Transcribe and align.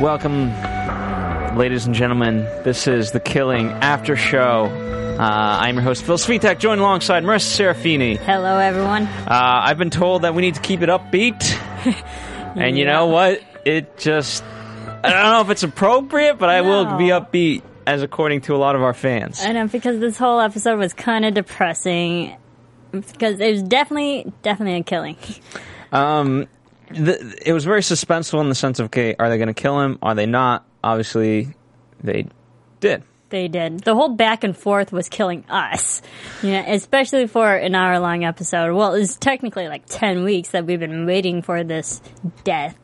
Welcome, 0.00 0.50
ladies 1.56 1.86
and 1.86 1.94
gentlemen. 1.94 2.44
This 2.64 2.86
is 2.86 3.12
the 3.12 3.20
Killing 3.20 3.70
After 3.70 4.14
Show. 4.14 4.66
Uh, 4.66 5.18
I'm 5.18 5.76
your 5.76 5.84
host, 5.84 6.04
Phil 6.04 6.18
Svitek, 6.18 6.58
joined 6.58 6.82
alongside 6.82 7.22
Marisa 7.22 7.74
Serafini. 7.74 8.18
Hello, 8.18 8.58
everyone. 8.58 9.04
Uh, 9.04 9.62
I've 9.64 9.78
been 9.78 9.88
told 9.88 10.22
that 10.22 10.34
we 10.34 10.42
need 10.42 10.56
to 10.56 10.60
keep 10.60 10.82
it 10.82 10.90
upbeat. 10.90 11.42
and 12.56 12.76
you 12.76 12.84
know 12.84 13.06
what? 13.06 13.40
It 13.64 13.96
just. 13.96 14.44
I 15.02 15.08
don't 15.08 15.32
know 15.32 15.40
if 15.40 15.48
it's 15.48 15.62
appropriate, 15.62 16.38
but 16.38 16.50
I 16.50 16.60
will 16.60 16.98
be 16.98 17.06
upbeat, 17.06 17.62
as 17.86 18.02
according 18.02 18.42
to 18.42 18.54
a 18.54 18.58
lot 18.58 18.76
of 18.76 18.82
our 18.82 18.94
fans. 18.94 19.42
I 19.42 19.52
know 19.52 19.66
because 19.66 19.98
this 19.98 20.18
whole 20.18 20.40
episode 20.40 20.78
was 20.78 20.92
kind 20.92 21.24
of 21.24 21.32
depressing 21.32 22.36
because 22.92 23.40
it 23.40 23.50
was 23.50 23.62
definitely, 23.62 24.30
definitely 24.42 24.78
a 24.78 24.82
killing. 24.82 25.16
Um, 25.90 26.48
the, 26.90 27.38
it 27.44 27.52
was 27.52 27.64
very 27.64 27.80
suspenseful 27.80 28.40
in 28.40 28.48
the 28.48 28.54
sense 28.54 28.78
of, 28.78 28.86
okay, 28.86 29.14
are 29.18 29.28
they 29.28 29.38
going 29.38 29.48
to 29.48 29.54
kill 29.54 29.80
him? 29.80 29.98
Are 30.02 30.14
they 30.14 30.26
not? 30.26 30.66
Obviously, 30.84 31.54
they 32.02 32.26
did. 32.80 33.02
They 33.28 33.48
did. 33.48 33.80
The 33.80 33.94
whole 33.94 34.10
back 34.10 34.44
and 34.44 34.56
forth 34.56 34.92
was 34.92 35.08
killing 35.08 35.44
us. 35.50 36.00
Yeah, 36.42 36.64
especially 36.72 37.26
for 37.26 37.52
an 37.56 37.74
hour 37.74 37.98
long 37.98 38.24
episode. 38.24 38.72
Well, 38.74 38.94
it's 38.94 39.16
technically 39.16 39.66
like 39.68 39.82
10 39.86 40.22
weeks 40.22 40.50
that 40.50 40.64
we've 40.64 40.78
been 40.78 41.06
waiting 41.06 41.42
for 41.42 41.64
this 41.64 42.00
death. 42.44 42.78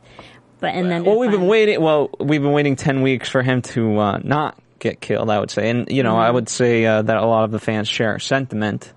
But, 0.59 0.75
and 0.75 0.91
then. 0.91 1.05
Well, 1.05 1.17
we've 1.17 1.31
been 1.31 1.47
waiting. 1.47 1.81
Well, 1.81 2.09
we've 2.19 2.41
been 2.41 2.51
waiting 2.53 2.77
ten 2.77 3.01
weeks 3.01 3.27
for 3.29 3.41
him 3.41 3.61
to 3.63 3.99
uh, 3.99 4.19
not 4.23 4.57
get 4.79 5.01
killed. 5.01 5.29
I 5.29 5.37
would 5.39 5.51
say, 5.51 5.69
and 5.69 5.89
you 5.89 6.03
know, 6.03 6.17
I 6.17 6.27
Mm-hmm. 6.27 6.35
would 6.35 6.47
say 6.49 6.85
uh, 6.85 7.01
that 7.01 7.17
a 7.17 7.25
lot 7.25 7.43
of 7.43 7.51
the 7.51 7.59
fans 7.59 7.89
share 7.89 8.17
sentiment. 8.17 8.93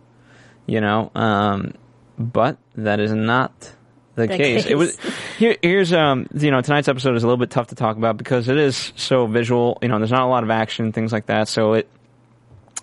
You 0.66 0.80
know, 0.80 1.10
um, 1.16 1.74
but 2.18 2.58
that 2.76 3.00
is 3.00 3.12
not 3.12 3.72
the, 4.16 4.26
The 4.26 4.36
case. 4.36 4.66
It 4.66 4.76
was 4.76 4.98
here, 5.38 5.56
here's 5.62 5.92
um, 5.92 6.26
you 6.34 6.50
know, 6.50 6.60
tonight's 6.60 6.88
episode 6.88 7.14
is 7.16 7.22
a 7.22 7.26
little 7.26 7.38
bit 7.38 7.50
tough 7.50 7.68
to 7.68 7.74
talk 7.74 7.96
about 7.96 8.16
because 8.16 8.48
it 8.48 8.56
is 8.56 8.92
so 8.96 9.26
visual. 9.26 9.78
You 9.82 9.88
know, 9.88 9.98
there's 9.98 10.10
not 10.10 10.22
a 10.22 10.26
lot 10.26 10.42
of 10.42 10.50
action, 10.50 10.92
things 10.92 11.12
like 11.12 11.26
that. 11.26 11.48
So 11.48 11.74
it. 11.74 11.88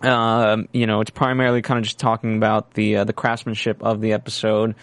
Um, 0.02 0.68
you 0.74 0.86
know, 0.86 1.00
it's 1.00 1.12
primarily 1.12 1.62
kind 1.62 1.78
of 1.78 1.86
just 1.86 1.98
talking 1.98 2.36
about 2.36 2.74
the 2.74 2.98
uh, 2.98 3.04
the 3.06 3.14
craftsmanship 3.14 3.82
of 3.82 4.02
the 4.02 4.12
episode 4.12 4.76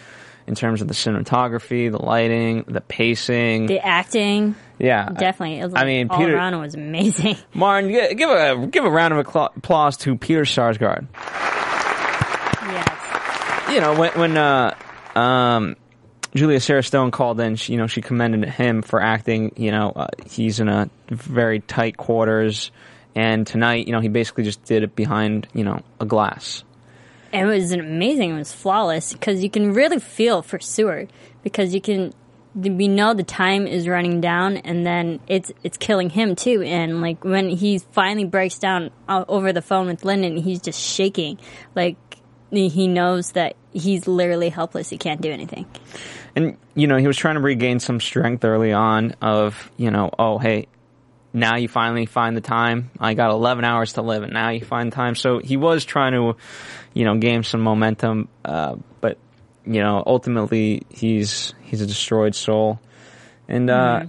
in 0.46 0.54
terms 0.54 0.80
of 0.80 0.88
the 0.88 0.94
cinematography, 0.94 1.90
the 1.90 2.02
lighting, 2.02 2.64
the 2.66 2.80
pacing. 2.80 3.66
The 3.66 3.78
acting, 3.84 4.54
Yeah, 4.78 5.08
definitely. 5.10 5.60
It 5.60 5.64
was 5.64 5.74
I 5.74 5.84
mean, 5.84 6.08
all 6.10 6.18
Peter- 6.18 6.34
around 6.34 6.58
was 6.58 6.74
amazing. 6.74 7.36
Martin, 7.54 7.90
give 7.90 8.30
a 8.30 8.66
give 8.66 8.84
a 8.84 8.90
round 8.90 9.12
of 9.14 9.18
applause 9.34 9.96
to 9.98 10.16
Peter 10.16 10.42
Sarsgaard. 10.42 11.06
yes. 12.72 13.70
You 13.72 13.80
know, 13.80 13.94
when 13.98 14.12
when 14.12 14.36
uh, 14.36 14.74
um, 15.14 15.76
Julia 16.34 16.60
Sarah 16.60 16.82
Stone 16.82 17.10
called 17.10 17.40
in, 17.40 17.56
she, 17.56 17.72
you 17.72 17.78
know, 17.78 17.86
she 17.86 18.00
commended 18.00 18.48
him 18.48 18.82
for 18.82 19.02
acting. 19.02 19.52
You 19.56 19.72
know, 19.72 19.92
uh, 19.94 20.08
he's 20.26 20.60
in 20.60 20.68
a 20.68 20.88
very 21.08 21.60
tight 21.60 21.96
quarters, 21.96 22.70
and 23.14 23.46
tonight, 23.46 23.86
you 23.86 23.92
know, 23.92 24.00
he 24.00 24.08
basically 24.08 24.44
just 24.44 24.62
did 24.64 24.84
it 24.84 24.94
behind 24.94 25.48
you 25.54 25.64
know 25.64 25.82
a 25.98 26.06
glass. 26.06 26.62
It 27.32 27.44
was 27.44 27.72
amazing. 27.72 28.30
It 28.30 28.38
was 28.38 28.52
flawless 28.52 29.12
because 29.12 29.42
you 29.42 29.50
can 29.50 29.72
really 29.72 29.98
feel 29.98 30.42
for 30.42 30.58
Seward 30.60 31.12
because 31.42 31.74
you 31.74 31.80
can. 31.80 32.12
We 32.52 32.88
know 32.88 33.14
the 33.14 33.22
time 33.22 33.68
is 33.68 33.86
running 33.86 34.20
down, 34.20 34.56
and 34.56 34.84
then 34.84 35.20
it's 35.28 35.52
it's 35.62 35.76
killing 35.76 36.10
him 36.10 36.34
too. 36.36 36.62
And 36.62 37.00
like 37.00 37.24
when 37.24 37.48
he 37.48 37.78
finally 37.78 38.24
breaks 38.24 38.58
down 38.58 38.90
uh, 39.08 39.24
over 39.28 39.52
the 39.52 39.62
phone 39.62 39.86
with 39.86 40.04
Linden, 40.04 40.36
he's 40.36 40.60
just 40.60 40.80
shaking. 40.80 41.38
Like 41.76 41.96
he 42.50 42.88
knows 42.88 43.32
that 43.32 43.54
he's 43.72 44.06
literally 44.08 44.48
helpless. 44.48 44.88
He 44.88 44.98
can't 44.98 45.20
do 45.20 45.30
anything. 45.30 45.66
And 46.36 46.56
you 46.74 46.86
know, 46.86 46.96
he 46.96 47.06
was 47.06 47.16
trying 47.16 47.34
to 47.34 47.40
regain 47.40 47.80
some 47.80 48.00
strength 48.00 48.44
early 48.44 48.72
on. 48.72 49.14
Of 49.20 49.70
you 49.76 49.90
know, 49.90 50.10
oh 50.18 50.38
hey, 50.38 50.66
now 51.32 51.56
you 51.56 51.68
finally 51.68 52.06
find 52.06 52.36
the 52.36 52.40
time. 52.40 52.90
I 52.98 53.14
got 53.14 53.30
11 53.30 53.64
hours 53.64 53.94
to 53.94 54.02
live, 54.02 54.22
and 54.22 54.32
now 54.32 54.50
you 54.50 54.64
find 54.64 54.92
time. 54.92 55.14
So 55.14 55.38
he 55.38 55.56
was 55.56 55.84
trying 55.84 56.12
to, 56.12 56.36
you 56.92 57.04
know, 57.04 57.16
gain 57.18 57.42
some 57.42 57.60
momentum. 57.60 58.28
Uh, 58.44 58.76
but 59.00 59.18
you 59.64 59.80
know, 59.80 60.02
ultimately, 60.06 60.82
he's 60.88 61.54
he's 61.62 61.80
a 61.80 61.86
destroyed 61.86 62.34
soul, 62.34 62.80
and 63.48 63.70
uh, 63.70 64.04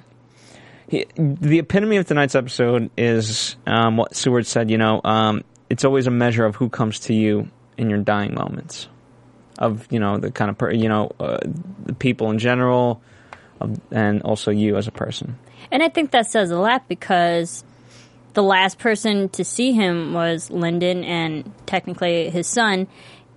he, 0.88 1.06
the 1.16 1.60
epitome 1.60 1.98
of 1.98 2.08
tonight's 2.08 2.36
episode 2.36 2.90
is 2.98 3.56
um, 3.68 3.98
what 3.98 4.16
Seward 4.16 4.48
said. 4.48 4.72
You 4.72 4.78
know, 4.78 5.02
um, 5.04 5.44
it's 5.70 5.86
always 5.86 6.08
a 6.08 6.12
measure 6.12 6.46
of 6.46 6.56
who 6.56 6.70
comes 6.70 7.00
to 7.02 7.14
you 7.14 7.50
in 7.78 7.90
your 7.90 8.00
dying 8.00 8.34
moments. 8.34 8.88
Of 9.62 9.88
you 9.92 10.00
know 10.00 10.18
the 10.18 10.32
kind 10.32 10.50
of 10.50 10.58
per, 10.58 10.72
you 10.72 10.90
know 10.90 11.12
uh, 11.20 11.38
the 11.86 11.94
people 11.94 12.32
in 12.32 12.40
general, 12.40 13.02
and 13.92 14.22
also 14.24 14.50
you 14.50 14.76
as 14.76 14.88
a 14.88 14.92
person. 14.92 15.38
And 15.72 15.84
I 15.84 15.90
think 15.90 16.12
that 16.12 16.26
says 16.26 16.50
a 16.50 16.58
lot 16.58 16.88
because 16.88 17.64
the 18.34 18.42
last 18.42 18.80
person 18.80 19.30
to 19.30 19.44
see 19.44 19.72
him 19.72 20.14
was 20.14 20.50
Linden 20.50 21.04
and 21.04 21.52
technically 21.66 22.30
his 22.30 22.48
son. 22.48 22.88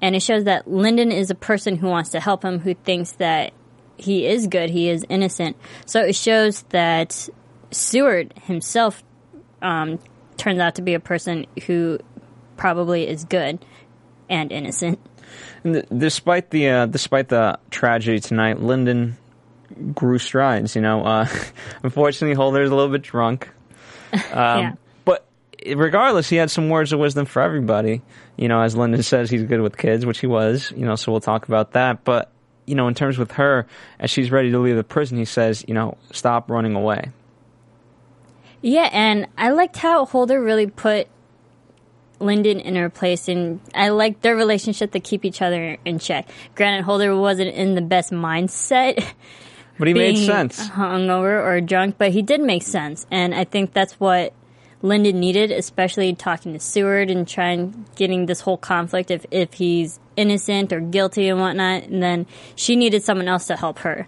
And 0.01 0.15
it 0.15 0.23
shows 0.23 0.45
that 0.45 0.71
Linden 0.71 1.13
is 1.13 1.31
a 1.31 1.35
person 1.35 1.77
who 1.77 1.89
wants 1.89 2.11
to 2.11 2.21
help 2.21 2.43
him, 2.43 2.59
who 2.59 2.75
thinks 2.75 3.13
that 3.13 3.53
he 3.97 4.27
is 4.27 4.47
good, 4.47 4.71
he 4.71 4.89
is 4.89 5.05
innocent. 5.09 5.57
So 5.87 6.01
it 6.01 6.15
shows 6.15 6.63
that 6.71 7.29
Seward 7.71 8.35
himself 8.45 9.03
um, 9.63 9.99
turns 10.37 10.59
out 10.59 10.77
to 10.77 10.83
be 10.83 10.95
a 10.95 11.01
person 11.01 11.47
who 11.67 11.99
probably 12.57 13.09
is 13.09 13.25
good 13.25 13.65
and 14.29 14.53
innocent. 14.53 14.99
And 15.63 15.75
th- 15.75 15.87
despite 15.97 16.51
the 16.51 16.69
uh, 16.69 16.87
despite 16.87 17.29
the 17.29 17.59
tragedy 17.71 18.21
tonight, 18.21 18.61
Linden 18.61 19.17
grew 19.95 20.19
strides. 20.19 20.75
You 20.77 20.83
know, 20.83 21.05
uh, 21.05 21.29
unfortunately, 21.83 22.35
Holder's 22.35 22.71
a 22.71 22.75
little 22.75 22.93
bit 22.93 23.03
drunk. 23.03 23.49
Um, 24.13 24.21
Yeah. 24.33 24.73
But 25.05 25.27
regardless, 25.75 26.29
he 26.29 26.37
had 26.37 26.49
some 26.51 26.69
words 26.69 26.93
of 26.93 27.01
wisdom 27.01 27.27
for 27.27 27.43
everybody. 27.43 28.01
You 28.37 28.47
know, 28.47 28.61
as 28.61 28.77
Linden 28.77 29.03
says, 29.03 29.29
he's 29.29 29.43
good 29.43 29.61
with 29.61 29.77
kids, 29.77 30.07
which 30.07 30.21
he 30.21 30.29
was. 30.29 30.73
You 30.77 30.85
know, 30.85 30.95
so 30.95 31.11
we'll 31.11 31.21
talk 31.21 31.49
about 31.49 31.73
that. 31.73 32.05
But 32.05 32.31
you 32.67 32.77
know, 32.77 32.87
in 32.87 32.95
terms 32.95 33.19
with 33.19 33.33
her, 33.33 33.67
as 33.99 34.11
she's 34.11 34.31
ready 34.31 34.53
to 34.53 34.59
leave 34.59 34.77
the 34.77 34.85
prison, 34.85 35.19
he 35.19 35.25
says, 35.25 35.65
you 35.67 35.75
know, 35.75 35.99
stop 36.13 36.49
running 36.49 36.75
away. 36.77 37.11
Yeah, 38.63 38.89
and 38.93 39.27
I 39.37 39.51
liked 39.51 39.77
how 39.77 40.07
Holder 40.07 40.41
really 40.41 40.67
put 40.69 41.09
Linden 42.21 42.61
in 42.61 42.77
her 42.77 42.91
place, 42.91 43.29
and 43.29 43.61
I 43.75 43.89
like 43.89 44.21
their 44.21 44.37
relationship 44.37 44.93
to 44.93 45.01
keep 45.01 45.25
each 45.25 45.43
other 45.43 45.77
in 45.85 45.99
check. 45.99 46.29
Granted, 46.55 46.85
Holder 46.85 47.17
wasn't 47.17 47.55
in 47.55 47.75
the 47.75 47.83
best 47.83 48.13
mindset, 48.13 49.05
But 49.79 49.89
he 49.89 49.95
made 49.95 50.19
sense. 50.19 50.69
hungover 50.69 51.45
or 51.45 51.61
drunk, 51.61 51.97
but 51.99 52.13
he 52.13 52.23
did 52.23 52.41
make 52.41 52.63
sense, 52.63 53.07
and 53.11 53.35
I 53.35 53.45
think 53.45 53.73
that's 53.73 53.95
what 53.95 54.33
Linden 54.83 55.19
needed, 55.19 55.51
especially 55.51 56.15
talking 56.15 56.53
to 56.53 56.61
Seward 56.61 57.11
and 57.11 57.27
trying 57.27 57.87
getting 57.97 58.27
this 58.27 58.41
whole 58.41 58.59
conflict 58.59 59.11
if 59.11 59.25
if 59.31 59.55
he's 59.55 59.99
innocent 60.15 60.73
or 60.73 60.81
guilty 60.81 61.29
and 61.29 61.41
whatnot. 61.41 61.85
And 61.85 62.03
then 62.03 62.27
she 62.55 62.77
needed 62.77 63.03
someone 63.03 63.27
else 63.27 63.47
to 63.47 63.57
help 63.57 63.79
her. 63.79 64.07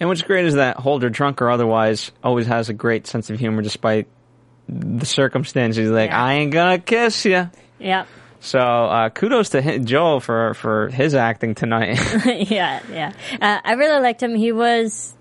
And 0.00 0.08
what's 0.08 0.22
great 0.22 0.46
is 0.46 0.54
that 0.54 0.76
Holder, 0.78 1.10
drunk 1.10 1.42
or 1.42 1.50
otherwise, 1.50 2.10
always 2.24 2.46
has 2.46 2.68
a 2.68 2.72
great 2.72 3.06
sense 3.06 3.28
of 3.28 3.38
humor 3.38 3.60
despite 3.60 4.08
the 4.68 5.06
circumstances. 5.06 5.90
Like, 5.90 6.10
Yeah. 6.10 6.22
I 6.22 6.34
ain't 6.34 6.52
gonna 6.52 6.78
kiss 6.78 7.24
you. 7.24 7.50
Yeah, 7.78 8.06
So 8.40 8.58
uh, 8.60 9.08
kudos 9.10 9.50
to 9.50 9.62
hi- 9.62 9.78
Joel 9.78 10.20
for 10.20 10.54
for 10.54 10.88
his 10.88 11.14
acting 11.14 11.54
tonight. 11.54 11.98
yeah, 12.50 12.80
yeah. 12.92 13.12
Uh, 13.40 13.58
I 13.64 13.72
really 13.74 14.00
liked 14.02 14.22
him. 14.22 14.34
He 14.34 14.50
was 14.52 15.14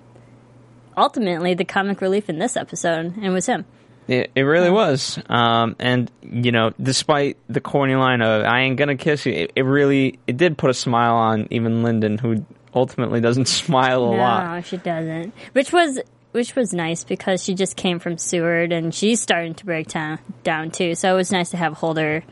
ultimately 0.95 1.53
the 1.53 1.65
comic 1.65 2.01
relief 2.01 2.29
in 2.29 2.39
this 2.39 2.57
episode, 2.57 3.05
and 3.15 3.23
it 3.25 3.29
was 3.29 3.45
him. 3.45 3.65
it, 4.07 4.31
it 4.35 4.41
really 4.41 4.69
was. 4.71 5.19
Um, 5.29 5.75
and 5.79 6.11
you 6.21 6.51
know, 6.51 6.71
despite 6.81 7.37
the 7.47 7.61
corny 7.61 7.95
line 7.95 8.21
of 8.21 8.43
"I 8.43 8.61
ain't 8.61 8.77
gonna 8.77 8.97
kiss 8.97 9.25
you," 9.25 9.33
it, 9.33 9.51
it 9.55 9.63
really 9.63 10.19
it 10.27 10.37
did 10.37 10.57
put 10.57 10.69
a 10.69 10.73
smile 10.73 11.15
on 11.15 11.47
even 11.51 11.83
Linden, 11.83 12.17
who 12.17 12.45
ultimately 12.73 13.21
doesn't 13.21 13.47
smile 13.47 14.03
a 14.05 14.15
no, 14.15 14.17
lot. 14.21 14.55
No, 14.55 14.61
she 14.61 14.77
doesn't. 14.77 15.33
Which 15.53 15.71
was 15.71 15.99
which 16.37 16.55
was 16.55 16.71
nice 16.73 17.03
because 17.03 17.43
she 17.43 17.53
just 17.55 17.75
came 17.75 17.99
from 17.99 18.17
Seward 18.17 18.71
and 18.71 18.93
she's 18.93 19.19
starting 19.19 19.55
to 19.55 19.65
break 19.65 19.87
down 19.87 20.19
down 20.43 20.71
too. 20.71 20.95
So 20.95 21.11
it 21.11 21.15
was 21.17 21.31
nice 21.31 21.49
to 21.49 21.57
have 21.57 21.73
Holder 21.73 22.23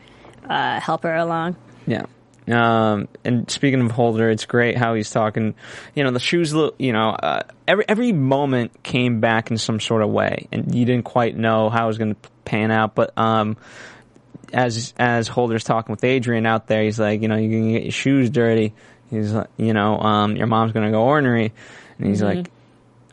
uh, 0.48 0.80
help 0.80 1.02
her 1.02 1.14
along. 1.14 1.56
Yeah. 1.86 2.06
Um, 2.48 3.08
and 3.24 3.50
speaking 3.50 3.80
of 3.80 3.90
Holder, 3.90 4.30
it's 4.30 4.44
great 4.46 4.76
how 4.78 4.94
he's 4.94 5.10
talking. 5.10 5.54
You 5.96 6.04
know, 6.04 6.12
the 6.12 6.20
shoes. 6.20 6.54
look- 6.54 6.76
You 6.78 6.92
know, 6.92 7.10
uh, 7.10 7.42
every 7.66 7.84
every 7.88 8.12
moment 8.12 8.84
came 8.84 9.18
back 9.20 9.50
in 9.50 9.58
some 9.58 9.80
sort 9.80 10.02
of 10.02 10.10
way, 10.10 10.46
and 10.52 10.72
you 10.72 10.84
didn't 10.84 11.04
quite 11.04 11.36
know 11.36 11.68
how 11.70 11.84
it 11.84 11.88
was 11.88 11.98
going 11.98 12.14
to 12.14 12.20
pan 12.44 12.70
out. 12.70 12.94
But 12.94 13.12
um, 13.18 13.56
as 14.52 14.94
as 14.96 15.26
Holder's 15.26 15.64
talking 15.64 15.92
with 15.92 16.04
Adrian 16.04 16.46
out 16.46 16.68
there, 16.68 16.84
he's 16.84 17.00
like, 17.00 17.20
you 17.20 17.26
know, 17.26 17.34
you're 17.36 17.58
gonna 17.60 17.72
get 17.72 17.82
your 17.82 17.90
shoes 17.92 18.30
dirty. 18.30 18.72
He's 19.10 19.32
like, 19.32 19.48
you 19.56 19.72
know, 19.72 19.98
um, 19.98 20.36
your 20.36 20.46
mom's 20.46 20.70
gonna 20.72 20.92
go 20.92 21.02
ornery, 21.02 21.52
and 21.98 22.06
he's 22.06 22.22
like, 22.22 22.48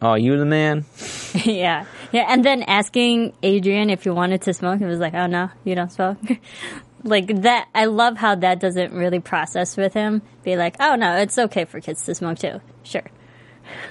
oh, 0.03 0.13
you 0.15 0.37
the 0.37 0.45
man. 0.45 0.85
yeah, 1.45 1.85
yeah. 2.11 2.25
And 2.29 2.43
then 2.43 2.63
asking 2.63 3.33
Adrian 3.41 3.89
if 3.89 4.03
he 4.03 4.09
wanted 4.09 4.41
to 4.43 4.53
smoke, 4.53 4.79
he 4.79 4.85
was 4.85 4.99
like, 4.99 5.13
"Oh 5.13 5.27
no, 5.27 5.49
you 5.63 5.75
don't 5.75 5.91
smoke." 5.91 6.17
like 7.03 7.27
that. 7.41 7.67
I 7.73 7.85
love 7.85 8.17
how 8.17 8.35
that 8.35 8.59
doesn't 8.59 8.93
really 8.93 9.19
process 9.19 9.75
with 9.77 9.93
him. 9.93 10.21
Be 10.43 10.55
like, 10.57 10.75
"Oh 10.79 10.95
no, 10.95 11.15
it's 11.17 11.37
okay 11.37 11.65
for 11.65 11.79
kids 11.79 12.05
to 12.05 12.15
smoke 12.15 12.39
too." 12.39 12.61
Sure. 12.83 13.03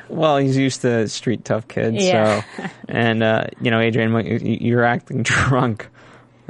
Well, 0.09 0.37
he's 0.37 0.57
used 0.57 0.83
to 0.83 1.09
street 1.09 1.45
tough 1.45 1.67
kids, 1.67 2.05
Yeah. 2.05 2.43
so 2.57 2.65
and 2.89 3.23
uh, 3.23 3.45
you 3.61 3.71
know, 3.71 3.81
Adrian, 3.81 4.13
you're 4.45 4.85
acting 4.85 5.23
drunk. 5.23 5.89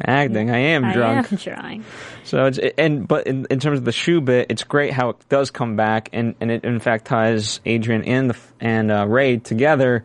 Acting, 0.05 0.51
I 0.51 0.59
am 0.59 0.93
drunk. 0.93 1.27
I 1.27 1.35
am 1.35 1.39
trying. 1.39 1.85
So 2.25 2.47
it's 2.47 2.59
and 2.79 3.07
but 3.09 3.27
in, 3.27 3.47
in 3.51 3.59
terms 3.59 3.81
of 3.81 3.85
the 3.85 3.93
shoe 3.93 4.21
bit, 4.21 4.47
it's 4.49 4.63
great 4.63 4.93
how 4.93 5.09
it 5.11 5.17
does 5.29 5.51
come 5.51 5.75
back, 5.75 6.09
and, 6.13 6.37
and 6.41 6.53
it 6.53 6.65
in 6.65 6.79
fact 6.79 7.07
ties 7.07 7.61
Adrian 7.67 8.05
and 8.05 8.31
the 8.31 8.39
and 8.61 8.93
uh, 8.93 9.07
Ray 9.09 9.39
together. 9.39 10.05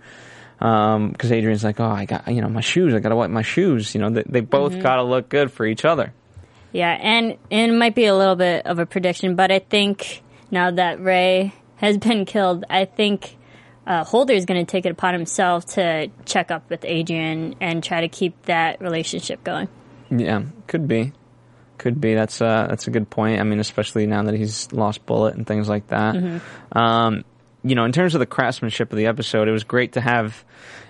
Because 0.57 1.31
Adrian's 1.31 1.63
like, 1.63 1.79
oh, 1.79 1.85
I 1.85 2.05
got 2.05 2.27
you 2.27 2.41
know 2.41 2.49
my 2.49 2.61
shoes, 2.61 2.95
I 2.95 2.99
gotta 2.99 3.15
wipe 3.15 3.29
my 3.29 3.43
shoes. 3.43 3.93
You 3.93 4.01
know, 4.01 4.09
they, 4.09 4.23
they 4.27 4.39
both 4.41 4.81
gotta 4.81 5.03
look 5.03 5.29
good 5.29 5.51
for 5.51 5.63
each 5.65 5.85
other. 5.85 6.11
Yeah, 6.71 6.91
and, 6.91 7.37
and 7.49 7.71
it 7.71 7.75
might 7.75 7.95
be 7.95 8.05
a 8.05 8.15
little 8.15 8.35
bit 8.35 8.65
of 8.65 8.79
a 8.79 8.85
prediction, 8.85 9.35
but 9.35 9.51
I 9.51 9.59
think 9.59 10.21
now 10.51 10.71
that 10.71 11.01
Ray 11.01 11.53
has 11.77 11.97
been 11.99 12.25
killed, 12.25 12.65
I 12.69 12.85
think 12.85 13.37
uh, 13.85 14.03
Holder 14.03 14.33
is 14.33 14.45
going 14.45 14.63
to 14.63 14.69
take 14.69 14.85
it 14.85 14.91
upon 14.91 15.13
himself 15.13 15.65
to 15.73 16.09
check 16.25 16.51
up 16.51 16.69
with 16.69 16.83
Adrian 16.83 17.55
and 17.61 17.83
try 17.83 18.01
to 18.01 18.09
keep 18.09 18.43
that 18.43 18.81
relationship 18.81 19.43
going. 19.43 19.69
Yeah, 20.09 20.43
could 20.67 20.87
be, 20.87 21.13
could 21.77 21.99
be. 21.99 22.13
That's 22.13 22.41
uh, 22.41 22.67
that's 22.69 22.87
a 22.87 22.91
good 22.91 23.09
point. 23.09 23.39
I 23.39 23.43
mean, 23.43 23.59
especially 23.59 24.07
now 24.07 24.23
that 24.23 24.35
he's 24.35 24.71
lost 24.71 25.05
Bullet 25.05 25.35
and 25.35 25.45
things 25.45 25.67
like 25.67 25.87
that. 25.87 26.15
Um, 26.71 27.23
you 27.63 27.75
know, 27.75 27.85
in 27.85 27.91
terms 27.91 28.15
of 28.15 28.19
the 28.19 28.25
craftsmanship 28.25 28.91
of 28.91 28.97
the 28.97 29.07
episode, 29.07 29.47
it 29.47 29.51
was 29.51 29.63
great 29.63 29.93
to 29.93 30.01
have 30.01 30.43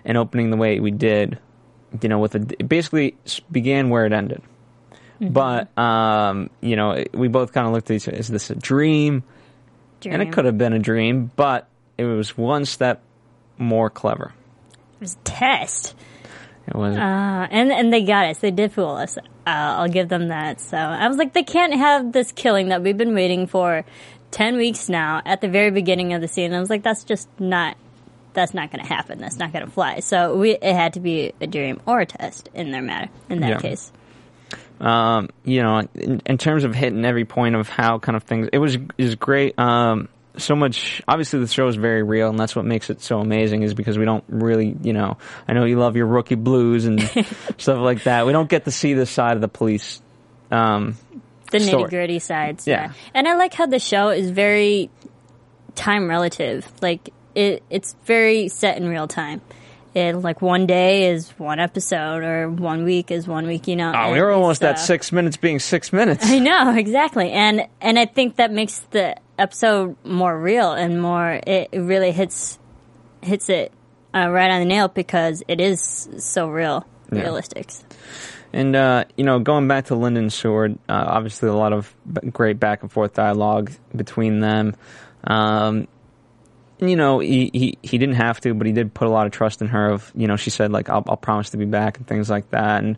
an 0.05 0.17
opening 0.17 0.49
the 0.49 0.57
way 0.57 0.79
we 0.79 0.91
did. 0.91 1.39
You 2.01 2.09
know, 2.09 2.19
with 2.19 2.35
a, 2.35 2.45
it 2.59 2.67
basically 2.67 3.15
began 3.51 3.89
where 3.89 4.05
it 4.05 4.13
ended. 4.13 4.41
But 5.19 5.75
um, 5.77 6.49
you 6.61 6.75
know, 6.75 7.03
we 7.13 7.27
both 7.27 7.53
kind 7.53 7.65
of 7.65 7.73
looked 7.73 7.89
at 7.89 7.95
each 7.95 8.07
other. 8.07 8.17
Is 8.17 8.27
this 8.27 8.49
a 8.49 8.55
dream? 8.55 9.23
And 10.05 10.21
it 10.21 10.31
could 10.31 10.45
have 10.45 10.57
been 10.57 10.73
a 10.73 10.79
dream, 10.79 11.31
but 11.35 11.67
it 11.97 12.05
was 12.05 12.37
one 12.37 12.65
step 12.65 13.01
more 13.57 13.89
clever. 13.89 14.33
It 14.95 15.01
was 15.01 15.13
a 15.13 15.17
test. 15.23 15.95
It 16.67 16.75
was. 16.75 16.97
Uh, 16.97 17.47
and 17.49 17.71
and 17.71 17.93
they 17.93 18.03
got 18.03 18.25
us. 18.27 18.39
They 18.39 18.51
did 18.51 18.71
fool 18.73 18.91
us. 18.95 19.17
Uh, 19.17 19.21
I'll 19.45 19.87
give 19.87 20.09
them 20.09 20.27
that. 20.29 20.59
So 20.59 20.77
I 20.77 21.07
was 21.07 21.17
like, 21.17 21.33
they 21.33 21.43
can't 21.43 21.73
have 21.73 22.11
this 22.11 22.31
killing 22.33 22.69
that 22.69 22.83
we've 22.83 22.97
been 22.97 23.13
waiting 23.13 23.47
for 23.47 23.85
ten 24.31 24.57
weeks 24.57 24.89
now 24.89 25.21
at 25.25 25.39
the 25.41 25.47
very 25.47 25.71
beginning 25.71 26.13
of 26.13 26.21
the 26.21 26.27
scene. 26.27 26.53
I 26.53 26.59
was 26.59 26.69
like, 26.69 26.83
that's 26.83 27.03
just 27.03 27.27
not. 27.39 27.77
That's 28.33 28.53
not 28.53 28.71
going 28.71 28.83
to 28.85 28.87
happen. 28.93 29.17
That's 29.17 29.37
not 29.37 29.51
going 29.51 29.65
to 29.65 29.71
fly. 29.71 30.01
So 30.01 30.35
we 30.37 30.51
it 30.51 30.75
had 30.75 30.93
to 30.93 30.99
be 30.99 31.33
a 31.41 31.47
dream 31.47 31.81
or 31.87 32.01
a 32.01 32.05
test 32.05 32.49
in 32.53 32.71
their 32.71 32.83
matter. 32.83 33.09
In 33.29 33.39
that 33.39 33.49
Yeah. 33.49 33.59
case, 33.59 33.91
um, 34.79 35.29
you 35.43 35.63
know, 35.63 35.87
in, 35.95 36.21
in 36.25 36.37
terms 36.37 36.63
of 36.63 36.75
hitting 36.75 37.03
every 37.03 37.25
point 37.25 37.55
of 37.55 37.67
how 37.67 37.97
kind 37.97 38.15
of 38.15 38.23
things, 38.23 38.49
it 38.53 38.59
was 38.59 38.77
was 38.99 39.15
great. 39.15 39.57
Um, 39.57 40.07
so 40.37 40.55
much. 40.55 41.01
Obviously, 41.07 41.39
the 41.39 41.47
show 41.47 41.67
is 41.67 41.75
very 41.75 42.03
real, 42.03 42.29
and 42.29 42.39
that's 42.39 42.55
what 42.55 42.65
makes 42.65 42.89
it 42.89 43.01
so 43.01 43.19
amazing. 43.19 43.63
Is 43.63 43.73
because 43.73 43.97
we 43.97 44.05
don't 44.05 44.23
really, 44.27 44.75
you 44.81 44.93
know, 44.93 45.17
I 45.47 45.53
know 45.53 45.65
you 45.65 45.77
love 45.77 45.95
your 45.95 46.07
rookie 46.07 46.35
blues 46.35 46.85
and 46.85 47.01
stuff 47.57 47.79
like 47.79 48.03
that. 48.03 48.25
We 48.25 48.31
don't 48.31 48.49
get 48.49 48.65
to 48.65 48.71
see 48.71 48.93
this 48.93 49.09
side 49.09 49.35
of 49.35 49.41
the 49.41 49.47
police. 49.47 50.01
Um, 50.51 50.97
the 51.51 51.59
nitty 51.59 51.89
gritty 51.89 52.19
sides. 52.19 52.67
Yeah. 52.67 52.87
Yeah. 52.87 52.93
and 53.13 53.27
I 53.27 53.35
like 53.35 53.53
how 53.53 53.65
the 53.65 53.79
show 53.79 54.09
is 54.09 54.31
very 54.31 54.89
time 55.75 56.09
relative. 56.09 56.69
Like 56.81 57.09
it, 57.35 57.63
it's 57.69 57.95
very 58.05 58.47
set 58.49 58.77
in 58.77 58.87
real 58.87 59.07
time. 59.07 59.41
It 59.93 60.13
like 60.13 60.41
one 60.41 60.67
day 60.67 61.09
is 61.09 61.29
one 61.39 61.59
episode, 61.59 62.23
or 62.23 62.49
one 62.49 62.83
week 62.83 63.09
is 63.09 63.27
one 63.27 63.47
week. 63.47 63.67
You 63.67 63.75
know. 63.77 63.93
oh, 63.95 64.11
we 64.11 64.21
were 64.21 64.31
almost 64.31 64.61
it's, 64.61 64.67
at 64.67 64.75
uh, 64.75 64.79
six 64.79 65.11
minutes 65.11 65.37
being 65.37 65.59
six 65.59 65.91
minutes. 65.91 66.29
I 66.29 66.39
know 66.39 66.75
exactly, 66.77 67.31
and 67.31 67.67
and 67.81 67.97
I 67.97 68.05
think 68.05 68.35
that 68.35 68.51
makes 68.51 68.79
the 68.91 69.15
episode 69.37 69.95
more 70.03 70.37
real 70.39 70.71
and 70.73 71.01
more. 71.01 71.39
It, 71.45 71.69
really 71.73 72.11
hits 72.11 72.57
hits 73.21 73.49
it 73.49 73.71
uh, 74.13 74.29
right 74.29 74.49
on 74.51 74.59
the 74.59 74.65
nail 74.65 74.87
because 74.87 75.43
it 75.47 75.59
is 75.61 76.09
so 76.19 76.49
real, 76.49 76.85
Yeah. 77.11 77.21
realistic. 77.21 77.69
And 78.53 78.75
uh, 78.75 79.05
you 79.17 79.23
know, 79.25 79.39
going 79.39 79.67
back 79.67 79.85
to 79.85 79.95
Linden 79.95 80.29
Seward, 80.29 80.77
uh, 80.87 81.05
obviously 81.07 81.49
a 81.49 81.53
lot 81.53 81.73
of 81.73 81.93
great 82.31 82.59
back 82.59 82.81
and 82.81 82.91
forth 82.91 83.13
dialogue 83.13 83.71
between 83.95 84.39
them. 84.39 84.75
Um, 85.25 85.87
you 86.79 86.95
know, 86.95 87.19
he, 87.19 87.49
he 87.53 87.77
he 87.81 87.97
didn't 87.97 88.15
have 88.15 88.39
to, 88.41 88.53
but 88.53 88.67
he 88.67 88.71
did 88.73 88.93
put 88.93 89.07
a 89.07 89.11
lot 89.11 89.25
of 89.25 89.33
trust 89.33 89.61
in 89.61 89.67
her. 89.67 89.89
Of 89.89 90.11
you 90.15 90.27
know, 90.27 90.37
she 90.37 90.49
said 90.49 90.71
like, 90.71 90.89
"I'll, 90.89 91.03
I'll 91.07 91.17
promise 91.17 91.49
to 91.51 91.57
be 91.57 91.65
back" 91.65 91.97
and 91.97 92.07
things 92.07 92.29
like 92.29 92.49
that. 92.51 92.83
And 92.83 92.97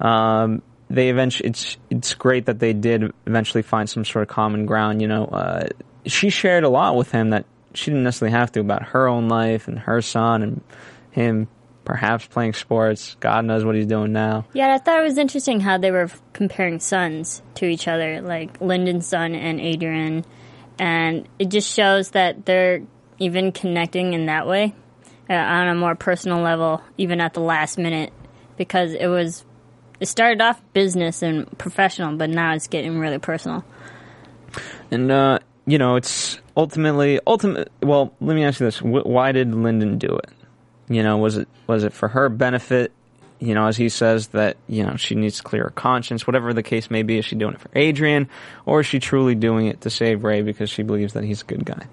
um, 0.00 0.62
they 0.90 1.08
eventually, 1.08 1.48
it's 1.48 1.76
it's 1.88 2.14
great 2.14 2.46
that 2.46 2.58
they 2.58 2.72
did 2.72 3.12
eventually 3.26 3.62
find 3.62 3.88
some 3.88 4.04
sort 4.04 4.22
of 4.22 4.28
common 4.28 4.66
ground. 4.66 5.00
You 5.00 5.08
know, 5.08 5.24
uh, 5.26 5.68
she 6.04 6.30
shared 6.30 6.64
a 6.64 6.68
lot 6.68 6.96
with 6.96 7.12
him 7.12 7.30
that 7.30 7.46
she 7.72 7.90
didn't 7.90 8.02
necessarily 8.02 8.36
have 8.36 8.50
to 8.52 8.60
about 8.60 8.82
her 8.82 9.06
own 9.08 9.28
life 9.28 9.68
and 9.68 9.78
her 9.78 10.02
son 10.02 10.42
and 10.42 10.60
him 11.12 11.48
perhaps 11.84 12.26
playing 12.26 12.52
sports. 12.52 13.16
God 13.20 13.44
knows 13.44 13.64
what 13.64 13.74
he's 13.74 13.86
doing 13.86 14.12
now. 14.12 14.46
Yeah, 14.52 14.74
I 14.74 14.78
thought 14.78 14.98
it 14.98 15.04
was 15.04 15.18
interesting 15.18 15.60
how 15.60 15.78
they 15.78 15.90
were 15.90 16.10
comparing 16.32 16.80
sons 16.80 17.42
to 17.54 17.66
each 17.66 17.88
other, 17.88 18.20
like 18.20 18.60
Linden's 18.60 19.06
son 19.06 19.34
and 19.34 19.60
Adrian, 19.60 20.24
and 20.78 21.28
it 21.38 21.48
just 21.48 21.72
shows 21.72 22.10
that 22.10 22.44
they're 22.44 22.82
even 23.18 23.52
connecting 23.52 24.12
in 24.12 24.26
that 24.26 24.46
way 24.46 24.74
uh, 25.28 25.34
on 25.34 25.68
a 25.68 25.74
more 25.74 25.94
personal 25.94 26.40
level, 26.40 26.82
even 26.98 27.20
at 27.20 27.34
the 27.34 27.40
last 27.40 27.78
minute, 27.78 28.12
because 28.56 28.92
it 28.92 29.06
was 29.06 29.44
it 30.00 30.06
started 30.06 30.40
off 30.40 30.60
business 30.72 31.22
and 31.22 31.46
professional, 31.58 32.16
but 32.16 32.30
now 32.30 32.54
it's 32.54 32.66
getting 32.66 32.98
really 32.98 33.18
personal. 33.18 33.64
And 34.90 35.12
uh, 35.12 35.38
you 35.66 35.78
know, 35.78 35.96
it's 35.96 36.40
ultimately 36.56 37.20
ultimate. 37.26 37.70
Well, 37.82 38.12
let 38.20 38.34
me 38.34 38.44
ask 38.44 38.60
you 38.60 38.66
this: 38.66 38.82
Why 38.82 39.32
did 39.32 39.54
Linden 39.54 39.98
do 39.98 40.16
it? 40.16 40.30
You 40.88 41.02
know, 41.02 41.18
was 41.18 41.36
it 41.36 41.48
was 41.66 41.84
it 41.84 41.92
for 41.92 42.08
her 42.08 42.28
benefit? 42.28 42.92
You 43.38 43.54
know, 43.54 43.66
as 43.66 43.76
he 43.76 43.88
says 43.88 44.28
that 44.28 44.56
you 44.66 44.84
know 44.84 44.96
she 44.96 45.14
needs 45.14 45.36
to 45.36 45.42
clear 45.42 45.64
her 45.64 45.70
conscience, 45.70 46.26
whatever 46.26 46.52
the 46.52 46.62
case 46.62 46.90
may 46.90 47.02
be. 47.02 47.18
Is 47.18 47.24
she 47.24 47.36
doing 47.36 47.54
it 47.54 47.60
for 47.60 47.70
Adrian, 47.74 48.28
or 48.66 48.80
is 48.80 48.86
she 48.86 48.98
truly 48.98 49.34
doing 49.34 49.66
it 49.66 49.82
to 49.82 49.90
save 49.90 50.24
Ray 50.24 50.42
because 50.42 50.70
she 50.70 50.82
believes 50.82 51.12
that 51.12 51.24
he's 51.24 51.42
a 51.42 51.44
good 51.44 51.64
guy? 51.64 51.86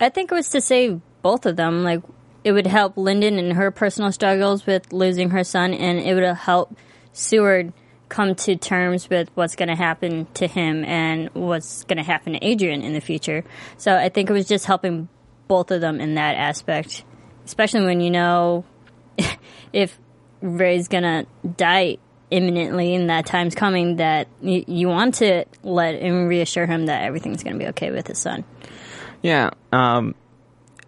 I 0.00 0.08
think 0.08 0.32
it 0.32 0.34
was 0.34 0.48
to 0.50 0.60
save 0.60 1.00
both 1.22 1.46
of 1.46 1.56
them. 1.56 1.84
Like 1.84 2.02
it 2.42 2.52
would 2.52 2.66
help 2.66 2.96
Linden 2.96 3.38
in 3.38 3.52
her 3.52 3.70
personal 3.70 4.12
struggles 4.12 4.66
with 4.66 4.92
losing 4.92 5.30
her 5.30 5.44
son, 5.44 5.72
and 5.72 6.00
it 6.00 6.14
would 6.14 6.24
help 6.24 6.76
Seward 7.14 7.72
come 8.10 8.34
to 8.34 8.56
terms 8.56 9.08
with 9.08 9.30
what's 9.34 9.56
going 9.56 9.70
to 9.70 9.74
happen 9.74 10.26
to 10.34 10.46
him 10.46 10.84
and 10.84 11.30
what's 11.32 11.84
going 11.84 11.96
to 11.96 12.02
happen 12.02 12.34
to 12.34 12.44
Adrian 12.44 12.82
in 12.82 12.92
the 12.92 13.00
future. 13.00 13.42
So 13.78 13.96
I 13.96 14.10
think 14.10 14.28
it 14.28 14.32
was 14.32 14.46
just 14.46 14.66
helping 14.66 15.08
both 15.48 15.70
of 15.70 15.80
them 15.80 16.00
in 16.00 16.16
that 16.16 16.36
aspect, 16.36 17.04
especially 17.46 17.84
when 17.86 18.00
you 18.00 18.10
know 18.10 18.64
if 19.72 19.98
Ray's 20.42 20.88
going 20.88 21.04
to 21.04 21.26
die 21.56 21.96
imminently 22.30 22.94
and 22.94 23.10
that 23.10 23.26
time's 23.26 23.54
coming 23.54 23.96
that 23.96 24.28
you, 24.42 24.64
you 24.66 24.88
want 24.88 25.14
to 25.16 25.44
let 25.62 25.94
and 25.94 26.28
reassure 26.28 26.66
him 26.66 26.86
that 26.86 27.02
everything's 27.02 27.42
going 27.42 27.54
to 27.54 27.58
be 27.58 27.68
okay 27.68 27.90
with 27.90 28.06
his 28.06 28.18
son. 28.18 28.44
Yeah, 29.22 29.50
um, 29.72 30.14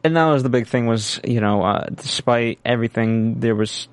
and 0.05 0.17
that 0.17 0.27
was 0.27 0.43
the 0.43 0.49
big 0.49 0.67
thing. 0.67 0.87
Was 0.87 1.21
you 1.25 1.41
know, 1.41 1.63
uh, 1.63 1.87
despite 1.89 2.59
everything, 2.65 3.41
there 3.41 3.55
was, 3.55 3.89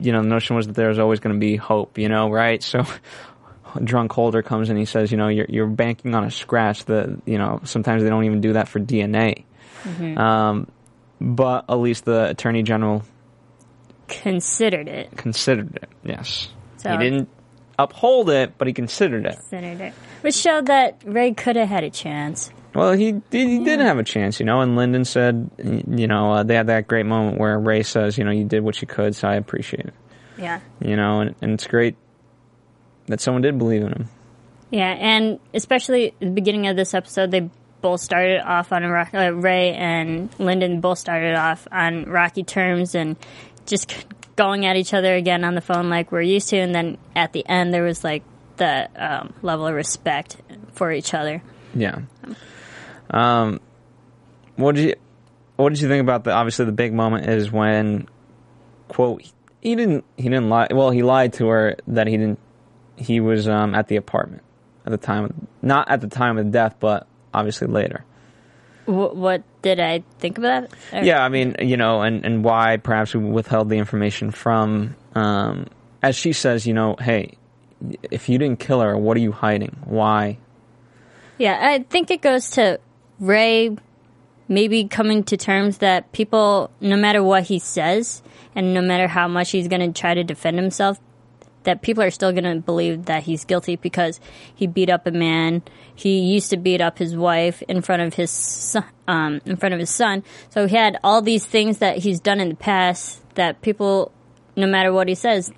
you 0.00 0.12
know, 0.12 0.22
the 0.22 0.28
notion 0.28 0.56
was 0.56 0.66
that 0.66 0.74
there 0.76 0.88
was 0.88 0.98
always 0.98 1.20
going 1.20 1.34
to 1.34 1.40
be 1.40 1.56
hope. 1.56 1.98
You 1.98 2.08
know, 2.08 2.30
right? 2.30 2.62
So, 2.62 2.84
drunk 3.84 4.12
Holder 4.12 4.42
comes 4.42 4.68
and 4.70 4.78
he 4.78 4.84
says, 4.84 5.10
you 5.12 5.16
know, 5.18 5.28
you're 5.28 5.46
you're 5.48 5.66
banking 5.66 6.14
on 6.14 6.24
a 6.24 6.30
scratch. 6.30 6.84
That 6.86 7.22
you 7.26 7.38
know, 7.38 7.60
sometimes 7.64 8.02
they 8.02 8.08
don't 8.08 8.24
even 8.24 8.40
do 8.40 8.54
that 8.54 8.68
for 8.68 8.80
DNA. 8.80 9.44
Um, 10.16 10.66
but 11.20 11.64
at 11.68 11.74
least 11.76 12.04
the 12.04 12.28
attorney 12.30 12.62
general 12.62 13.02
Considered 14.08 14.88
it. 14.88 15.16
considered 15.16 15.76
it. 15.76 15.88
Yes, 16.02 16.48
So 16.78 16.90
he 16.90 16.98
didn't 16.98 17.28
uphold 17.78 18.28
it, 18.30 18.54
but 18.58 18.66
he 18.66 18.74
considered 18.74 19.24
it. 19.24 19.36
considered 19.36 19.80
it, 19.80 19.92
which 20.22 20.34
showed 20.34 20.66
that 20.66 21.00
Ray 21.04 21.32
could 21.32 21.56
have 21.56 21.68
had 21.68 21.84
a 21.84 21.90
chance. 21.90 22.50
Well, 22.74 22.92
he 22.92 23.20
he, 23.30 23.58
he 23.58 23.64
did 23.64 23.80
have 23.80 23.98
a 23.98 24.04
chance, 24.04 24.38
you 24.38 24.46
know. 24.46 24.60
And 24.60 24.76
Linden 24.76 25.04
said, 25.04 25.50
you 25.58 26.06
know, 26.06 26.32
uh, 26.32 26.42
they 26.42 26.54
had 26.54 26.68
that 26.68 26.86
great 26.86 27.06
moment 27.06 27.38
where 27.38 27.58
Ray 27.58 27.82
says, 27.82 28.16
you 28.16 28.24
know, 28.24 28.30
you 28.30 28.44
did 28.44 28.62
what 28.62 28.80
you 28.80 28.86
could, 28.86 29.14
so 29.16 29.28
I 29.28 29.34
appreciate 29.34 29.86
it. 29.86 29.94
Yeah. 30.38 30.60
You 30.80 30.96
know, 30.96 31.20
and, 31.20 31.34
and 31.42 31.52
it's 31.52 31.66
great 31.66 31.96
that 33.06 33.20
someone 33.20 33.42
did 33.42 33.58
believe 33.58 33.82
in 33.82 33.88
him. 33.88 34.08
Yeah, 34.70 34.90
and 34.92 35.40
especially 35.52 36.14
the 36.20 36.30
beginning 36.30 36.68
of 36.68 36.76
this 36.76 36.94
episode, 36.94 37.32
they 37.32 37.50
both 37.80 38.00
started 38.00 38.40
off 38.40 38.72
on 38.72 38.84
a 38.84 38.88
uh, 38.88 39.30
Ray 39.30 39.72
and 39.72 40.30
Linden 40.38 40.80
both 40.80 40.98
started 40.98 41.34
off 41.34 41.66
on 41.72 42.04
rocky 42.04 42.44
terms 42.44 42.94
and 42.94 43.16
just 43.66 44.06
going 44.36 44.66
at 44.66 44.76
each 44.76 44.94
other 44.94 45.14
again 45.14 45.44
on 45.44 45.54
the 45.54 45.60
phone 45.60 45.90
like 45.90 46.12
we're 46.12 46.22
used 46.22 46.50
to. 46.50 46.56
And 46.56 46.74
then 46.74 46.98
at 47.16 47.32
the 47.32 47.46
end, 47.48 47.74
there 47.74 47.82
was 47.82 48.04
like 48.04 48.22
the 48.56 48.88
um, 48.96 49.32
level 49.42 49.66
of 49.66 49.74
respect 49.74 50.36
for 50.72 50.92
each 50.92 51.14
other. 51.14 51.42
Yeah. 51.74 52.00
Um, 52.24 52.36
what 53.10 54.74
did 54.74 54.84
you 54.84 54.94
what 55.56 55.70
did 55.70 55.80
you 55.80 55.88
think 55.88 56.00
about 56.00 56.24
the 56.24 56.32
obviously 56.32 56.64
the 56.64 56.72
big 56.72 56.92
moment 56.92 57.28
is 57.28 57.50
when 57.50 58.08
quote 58.88 59.22
he 59.60 59.74
didn't 59.74 60.04
he 60.16 60.24
didn't 60.24 60.48
lie 60.48 60.68
well 60.70 60.90
he 60.90 61.02
lied 61.02 61.32
to 61.34 61.48
her 61.48 61.76
that 61.86 62.06
he 62.06 62.16
didn't 62.16 62.38
he 62.96 63.20
was 63.20 63.48
um, 63.48 63.74
at 63.74 63.88
the 63.88 63.96
apartment 63.96 64.42
at 64.86 64.90
the 64.90 64.98
time 64.98 65.46
not 65.62 65.90
at 65.90 66.00
the 66.00 66.08
time 66.08 66.38
of 66.38 66.50
death 66.50 66.76
but 66.80 67.06
obviously 67.32 67.66
later. 67.68 68.04
Wh- 68.86 69.14
what 69.14 69.42
did 69.62 69.78
I 69.78 70.02
think 70.18 70.38
of 70.38 70.42
that? 70.42 70.72
Or- 70.92 71.04
Yeah, 71.04 71.22
I 71.22 71.28
mean, 71.28 71.54
you 71.60 71.76
know, 71.76 72.02
and, 72.02 72.24
and 72.24 72.42
why 72.42 72.76
perhaps 72.78 73.14
we 73.14 73.22
withheld 73.24 73.68
the 73.68 73.76
information 73.78 74.30
from, 74.32 74.96
um, 75.14 75.66
as 76.02 76.16
she 76.16 76.32
says, 76.32 76.66
you 76.66 76.74
know, 76.74 76.96
hey, 76.98 77.34
if 78.10 78.28
you 78.28 78.36
didn't 78.38 78.58
kill 78.58 78.80
her, 78.80 78.96
what 78.98 79.16
are 79.16 79.20
you 79.20 79.30
hiding? 79.32 79.76
Why? 79.84 80.38
Yeah, 81.38 81.58
I 81.60 81.84
think 81.84 82.10
it 82.10 82.20
goes 82.20 82.50
to 82.52 82.80
Ray 83.20 83.76
maybe 84.48 84.84
coming 84.88 85.22
to 85.24 85.36
terms 85.36 85.78
that 85.78 86.10
people, 86.12 86.70
no 86.80 86.96
matter 86.96 87.22
what 87.22 87.44
he 87.44 87.58
says, 87.58 88.22
and 88.54 88.74
no 88.74 88.82
matter 88.82 89.06
how 89.06 89.28
much 89.28 89.52
he's 89.52 89.68
going 89.68 89.92
to 89.92 89.98
try 89.98 90.12
to 90.12 90.24
defend 90.24 90.58
himself, 90.58 90.98
that 91.62 91.82
people 91.82 92.02
are 92.02 92.10
still 92.10 92.32
going 92.32 92.44
to 92.44 92.56
believe 92.56 93.04
that 93.04 93.22
he's 93.22 93.44
guilty 93.44 93.76
because 93.76 94.18
he 94.54 94.66
beat 94.66 94.90
up 94.90 95.06
a 95.06 95.10
man. 95.10 95.62
He 95.94 96.20
used 96.20 96.50
to 96.50 96.56
beat 96.56 96.80
up 96.80 96.98
his 96.98 97.16
wife 97.16 97.62
in 97.62 97.82
front 97.82 98.02
of 98.02 98.14
his 98.14 98.30
son, 98.30 98.84
um, 99.06 99.40
in 99.44 99.56
front 99.56 99.74
of 99.74 99.78
his 99.78 99.90
son. 99.90 100.24
So 100.48 100.66
he 100.66 100.74
had 100.74 100.98
all 101.04 101.22
these 101.22 101.44
things 101.44 101.78
that 101.78 101.98
he's 101.98 102.20
done 102.20 102.40
in 102.40 102.48
the 102.48 102.56
past 102.56 103.22
that 103.34 103.60
people, 103.60 104.10
no 104.56 104.66
matter 104.66 104.92
what 104.92 105.06
he 105.06 105.14
says, 105.14 105.52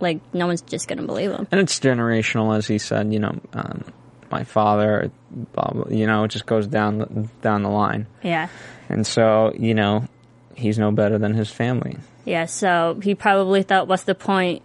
like 0.00 0.20
no 0.34 0.46
one's 0.46 0.62
just 0.62 0.88
going 0.88 0.98
to 0.98 1.06
believe 1.06 1.30
him. 1.30 1.46
And 1.50 1.60
it's 1.60 1.78
generational, 1.78 2.56
as 2.56 2.66
he 2.66 2.78
said, 2.78 3.12
you 3.12 3.18
know, 3.18 3.38
um, 3.52 3.84
my 4.32 4.44
father, 4.44 5.12
blah, 5.30 5.84
you 5.90 6.06
know, 6.06 6.24
it 6.24 6.28
just 6.28 6.46
goes 6.46 6.66
down, 6.66 6.98
the, 6.98 7.28
down 7.42 7.62
the 7.62 7.68
line. 7.68 8.06
Yeah. 8.22 8.48
And 8.88 9.06
so, 9.06 9.52
you 9.56 9.74
know, 9.74 10.08
he's 10.56 10.78
no 10.78 10.90
better 10.90 11.18
than 11.18 11.34
his 11.34 11.50
family. 11.50 11.98
Yeah, 12.24 12.46
so 12.46 12.98
he 13.02 13.14
probably 13.14 13.62
thought, 13.62 13.88
what's 13.88 14.04
the 14.04 14.14
point 14.14 14.62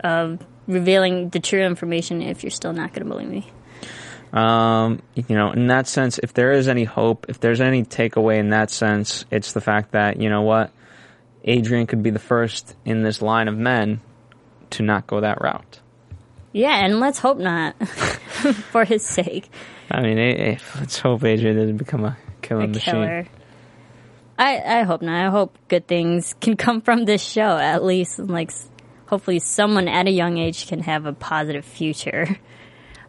of 0.00 0.44
revealing 0.66 1.28
the 1.28 1.40
true 1.40 1.62
information 1.62 2.22
if 2.22 2.42
you're 2.42 2.50
still 2.50 2.72
not 2.72 2.92
going 2.92 3.06
to 3.06 3.08
believe 3.08 3.28
me? 3.28 3.46
Um, 4.32 5.02
you 5.14 5.36
know, 5.36 5.52
in 5.52 5.68
that 5.68 5.86
sense, 5.86 6.18
if 6.18 6.34
there 6.34 6.52
is 6.52 6.68
any 6.68 6.84
hope, 6.84 7.26
if 7.28 7.40
there's 7.40 7.60
any 7.60 7.84
takeaway 7.84 8.38
in 8.38 8.50
that 8.50 8.70
sense, 8.70 9.24
it's 9.30 9.52
the 9.52 9.60
fact 9.60 9.92
that, 9.92 10.20
you 10.20 10.28
know 10.28 10.42
what, 10.42 10.72
Adrian 11.44 11.86
could 11.86 12.02
be 12.02 12.10
the 12.10 12.18
first 12.18 12.74
in 12.84 13.02
this 13.02 13.22
line 13.22 13.48
of 13.48 13.56
men 13.56 14.00
to 14.70 14.82
not 14.82 15.06
go 15.06 15.20
that 15.20 15.40
route. 15.40 15.80
Yeah, 16.56 16.86
and 16.86 17.00
let's 17.00 17.18
hope 17.18 17.36
not, 17.36 17.76
for 18.72 18.86
his 18.86 19.04
sake. 19.04 19.50
I 19.90 20.00
mean, 20.00 20.16
eh, 20.16 20.34
eh, 20.38 20.58
let's 20.80 20.98
hope 20.98 21.22
Adrian 21.22 21.54
doesn't 21.54 21.76
become 21.76 22.06
a 22.06 22.16
killing 22.40 22.64
A 22.64 22.68
machine. 22.68 22.94
killer. 22.94 23.26
I, 24.38 24.80
I 24.80 24.82
hope 24.84 25.02
not. 25.02 25.26
I 25.26 25.30
hope 25.30 25.58
good 25.68 25.86
things 25.86 26.34
can 26.40 26.56
come 26.56 26.80
from 26.80 27.04
this 27.04 27.22
show, 27.22 27.58
at 27.58 27.84
least. 27.84 28.18
Like, 28.18 28.52
hopefully, 29.04 29.38
someone 29.38 29.86
at 29.86 30.06
a 30.06 30.10
young 30.10 30.38
age 30.38 30.66
can 30.66 30.80
have 30.80 31.04
a 31.04 31.12
positive 31.12 31.66
future. 31.66 32.38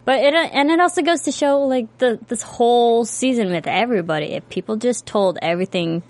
But 0.04 0.24
it, 0.24 0.34
and 0.34 0.70
it 0.70 0.82
also 0.82 1.02
goes 1.02 1.22
to 1.22 1.32
show, 1.32 1.62
like, 1.62 1.98
the, 2.00 2.20
this 2.28 2.42
whole 2.42 3.06
season 3.06 3.50
with 3.52 3.66
everybody. 3.66 4.34
If 4.34 4.50
people 4.50 4.76
just 4.76 5.06
told 5.06 5.38
everything 5.42 6.04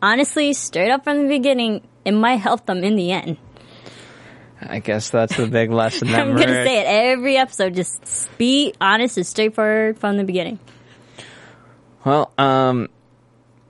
honestly, 0.00 0.52
straight 0.54 0.90
up 0.90 1.04
from 1.04 1.22
the 1.22 1.28
beginning, 1.28 1.86
it 2.04 2.12
might 2.12 2.36
help 2.36 2.66
them 2.66 2.82
in 2.82 2.96
the 2.96 3.12
end. 3.12 3.36
I 4.68 4.78
guess 4.78 5.10
that's 5.10 5.36
the 5.36 5.46
big 5.46 5.70
lesson 5.70 6.08
that 6.08 6.20
I'm 6.26 6.36
gonna 6.36 6.64
say 6.64 6.80
it 6.80 6.86
every 6.86 7.36
episode. 7.36 7.74
Just 7.74 8.28
be 8.38 8.74
honest 8.80 9.16
and 9.16 9.26
straightforward 9.26 9.98
from 9.98 10.16
the 10.16 10.24
beginning. 10.24 10.58
Well, 12.04 12.32
um, 12.38 12.88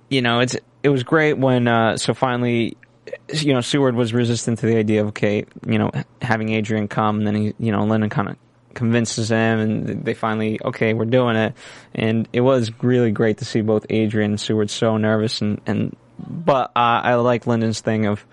you 0.09 0.23
know, 0.23 0.41
it's 0.41 0.57
it 0.83 0.89
was 0.89 1.03
great 1.03 1.39
when 1.39 1.69
uh, 1.69 1.97
so 1.97 2.15
finally, 2.15 2.77
you 3.33 3.55
know, 3.55 3.61
Seward 3.61 3.95
was 3.95 4.13
resistant 4.13 4.59
to 4.61 4.67
the 4.67 4.77
idea 4.77 5.03
of 5.03 5.09
okay, 5.09 5.45
you 5.67 5.79
know, 5.79 5.91
having 6.21 6.51
Adrian 6.51 6.89
come, 6.89 7.19
and 7.19 7.27
then 7.27 7.35
he, 7.35 7.55
you 7.59 7.73
know, 7.73 7.85
Linden 7.85 8.11
kind 8.11 8.29
of 8.29 8.37
convinces 8.75 9.31
him, 9.31 9.59
and 9.59 10.05
they 10.05 10.15
finally 10.15 10.59
okay, 10.65 10.95
we're 10.95 11.05
doing 11.05 11.37
it, 11.37 11.55
and 11.95 12.29
it 12.33 12.41
was 12.41 12.71
really 12.83 13.11
great 13.11 13.39
to 13.39 13.45
see 13.45 13.61
both 13.61 13.87
Adrian 13.91 14.33
and 14.33 14.41
Seward 14.41 14.71
so 14.71 14.97
nervous, 14.97 15.41
and 15.41 15.61
and 15.67 15.97
but 16.19 16.71
uh, 16.77 17.01
I 17.03 17.15
like 17.17 17.47
Linden's 17.47 17.81
thing 17.81 18.07
of 18.07 18.25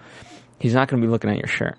he's 0.60 0.74
not 0.74 0.88
going 0.88 1.02
to 1.02 1.08
be 1.08 1.12
looking 1.12 1.30
at 1.30 1.38
your 1.38 1.48
shirt. 1.48 1.78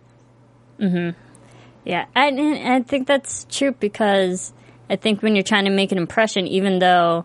Yeah, 1.84 2.06
and, 2.14 2.38
and 2.38 2.68
I 2.68 2.86
think 2.86 3.06
that's 3.06 3.46
true 3.50 3.72
because 3.72 4.52
I 4.88 4.96
think 4.96 5.22
when 5.22 5.34
you're 5.34 5.42
trying 5.44 5.64
to 5.64 5.70
make 5.70 5.92
an 5.92 5.98
impression, 5.98 6.46
even 6.46 6.78
though 6.78 7.24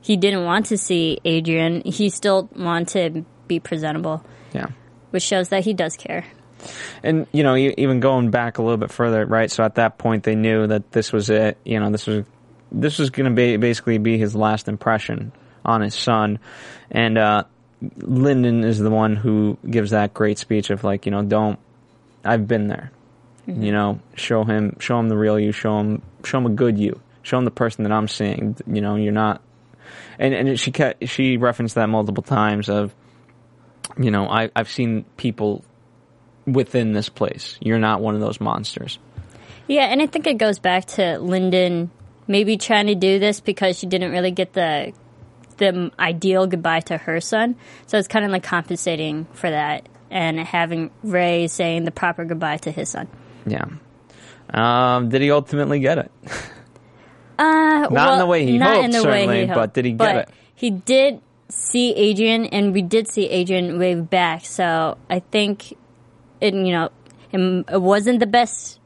he 0.00 0.16
didn't 0.16 0.44
want 0.44 0.66
to 0.66 0.78
see 0.78 1.18
Adrian, 1.24 1.82
he 1.84 2.10
still 2.10 2.48
wanted 2.54 3.14
to 3.14 3.24
be 3.48 3.60
presentable, 3.60 4.24
Yeah. 4.52 4.66
which 5.10 5.22
shows 5.22 5.48
that 5.50 5.64
he 5.64 5.72
does 5.74 5.96
care. 5.96 6.24
And 7.02 7.26
you 7.32 7.42
know, 7.42 7.56
even 7.56 8.00
going 8.00 8.30
back 8.30 8.58
a 8.58 8.62
little 8.62 8.78
bit 8.78 8.90
further, 8.90 9.26
right? 9.26 9.50
So 9.50 9.64
at 9.64 9.74
that 9.74 9.98
point, 9.98 10.24
they 10.24 10.34
knew 10.34 10.66
that 10.66 10.92
this 10.92 11.12
was 11.12 11.28
it. 11.28 11.58
You 11.64 11.78
know, 11.80 11.90
this 11.90 12.06
was 12.06 12.24
this 12.72 12.98
was 12.98 13.10
going 13.10 13.28
to 13.28 13.34
be 13.34 13.56
basically 13.58 13.98
be 13.98 14.16
his 14.18 14.34
last 14.34 14.66
impression 14.66 15.32
on 15.64 15.82
his 15.82 15.94
son. 15.94 16.38
And 16.90 17.18
uh, 17.18 17.44
Linden 17.98 18.64
is 18.64 18.78
the 18.78 18.90
one 18.90 19.14
who 19.14 19.58
gives 19.68 19.90
that 19.90 20.14
great 20.14 20.38
speech 20.38 20.70
of 20.70 20.84
like, 20.84 21.04
you 21.06 21.12
know, 21.12 21.22
don't. 21.22 21.58
I've 22.24 22.48
been 22.48 22.68
there. 22.68 22.90
Mm-hmm. 23.46 23.62
You 23.62 23.72
know, 23.72 24.00
show 24.14 24.44
him, 24.44 24.76
show 24.80 24.98
him 24.98 25.08
the 25.08 25.16
real 25.16 25.38
you. 25.38 25.52
Show 25.52 25.78
him, 25.78 26.02
show 26.24 26.38
him 26.38 26.46
a 26.46 26.50
good 26.50 26.78
you. 26.78 27.00
Show 27.22 27.38
him 27.38 27.44
the 27.44 27.50
person 27.50 27.84
that 27.84 27.92
I'm 27.92 28.08
seeing. 28.08 28.56
You 28.66 28.80
know, 28.80 28.96
you're 28.96 29.12
not. 29.12 29.42
And 30.18 30.34
and 30.34 30.58
she 30.58 30.72
kept, 30.72 31.08
she 31.08 31.36
referenced 31.36 31.74
that 31.74 31.88
multiple 31.88 32.22
times 32.22 32.68
of, 32.68 32.94
you 33.98 34.10
know, 34.10 34.28
I 34.28 34.50
I've 34.56 34.70
seen 34.70 35.04
people 35.16 35.64
within 36.46 36.92
this 36.92 37.08
place. 37.08 37.58
You're 37.60 37.78
not 37.78 38.00
one 38.00 38.14
of 38.14 38.20
those 38.20 38.40
monsters. 38.40 38.98
Yeah, 39.66 39.84
and 39.84 40.02
I 40.02 40.06
think 40.06 40.26
it 40.26 40.38
goes 40.38 40.58
back 40.58 40.84
to 40.86 41.18
Linden 41.18 41.90
maybe 42.26 42.56
trying 42.56 42.86
to 42.86 42.94
do 42.94 43.18
this 43.18 43.40
because 43.40 43.78
she 43.78 43.86
didn't 43.86 44.12
really 44.12 44.30
get 44.30 44.52
the 44.52 44.92
the 45.56 45.90
ideal 45.98 46.46
goodbye 46.46 46.80
to 46.80 46.96
her 46.96 47.20
son. 47.20 47.56
So 47.86 47.98
it's 47.98 48.08
kind 48.08 48.24
of 48.24 48.30
like 48.30 48.42
compensating 48.42 49.26
for 49.34 49.50
that 49.50 49.88
and 50.14 50.38
having 50.38 50.90
Ray 51.02 51.48
saying 51.48 51.84
the 51.84 51.90
proper 51.90 52.24
goodbye 52.24 52.58
to 52.58 52.70
his 52.70 52.88
son. 52.88 53.08
Yeah. 53.44 53.66
Um, 54.48 55.08
did 55.08 55.20
he 55.20 55.30
ultimately 55.32 55.80
get 55.80 55.98
it? 55.98 56.12
Uh, 57.36 57.88
Not 57.90 58.12
in 58.12 58.18
the 58.20 58.26
way 58.26 58.46
he 58.46 58.58
hoped, 58.58 58.84
in 58.84 58.90
the 58.92 58.98
way 58.98 59.02
certainly, 59.02 59.46
he 59.48 59.52
but 59.52 59.74
did 59.74 59.84
he 59.84 59.90
get 59.90 59.98
But 59.98 60.16
it? 60.16 60.28
He 60.54 60.70
did 60.70 61.20
see 61.48 61.92
Adrian, 61.92 62.46
and 62.46 62.72
we 62.72 62.80
did 62.80 63.08
see 63.08 63.28
Adrian 63.28 63.76
wave 63.78 64.08
back. 64.08 64.44
So 64.44 64.96
I 65.10 65.18
think 65.18 65.76
it, 66.40 66.54
you 66.54 66.70
know, 66.70 66.90
it, 67.32 67.66
it 67.72 67.82
wasn't 67.82 68.20
the 68.20 68.28
best 68.28 68.78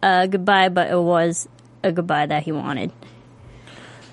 uh, 0.00 0.26
goodbye, 0.26 0.68
but 0.68 0.90
it 0.92 1.00
was 1.00 1.48
a 1.82 1.90
goodbye 1.90 2.26
that 2.26 2.44
he 2.44 2.52
wanted. 2.52 2.92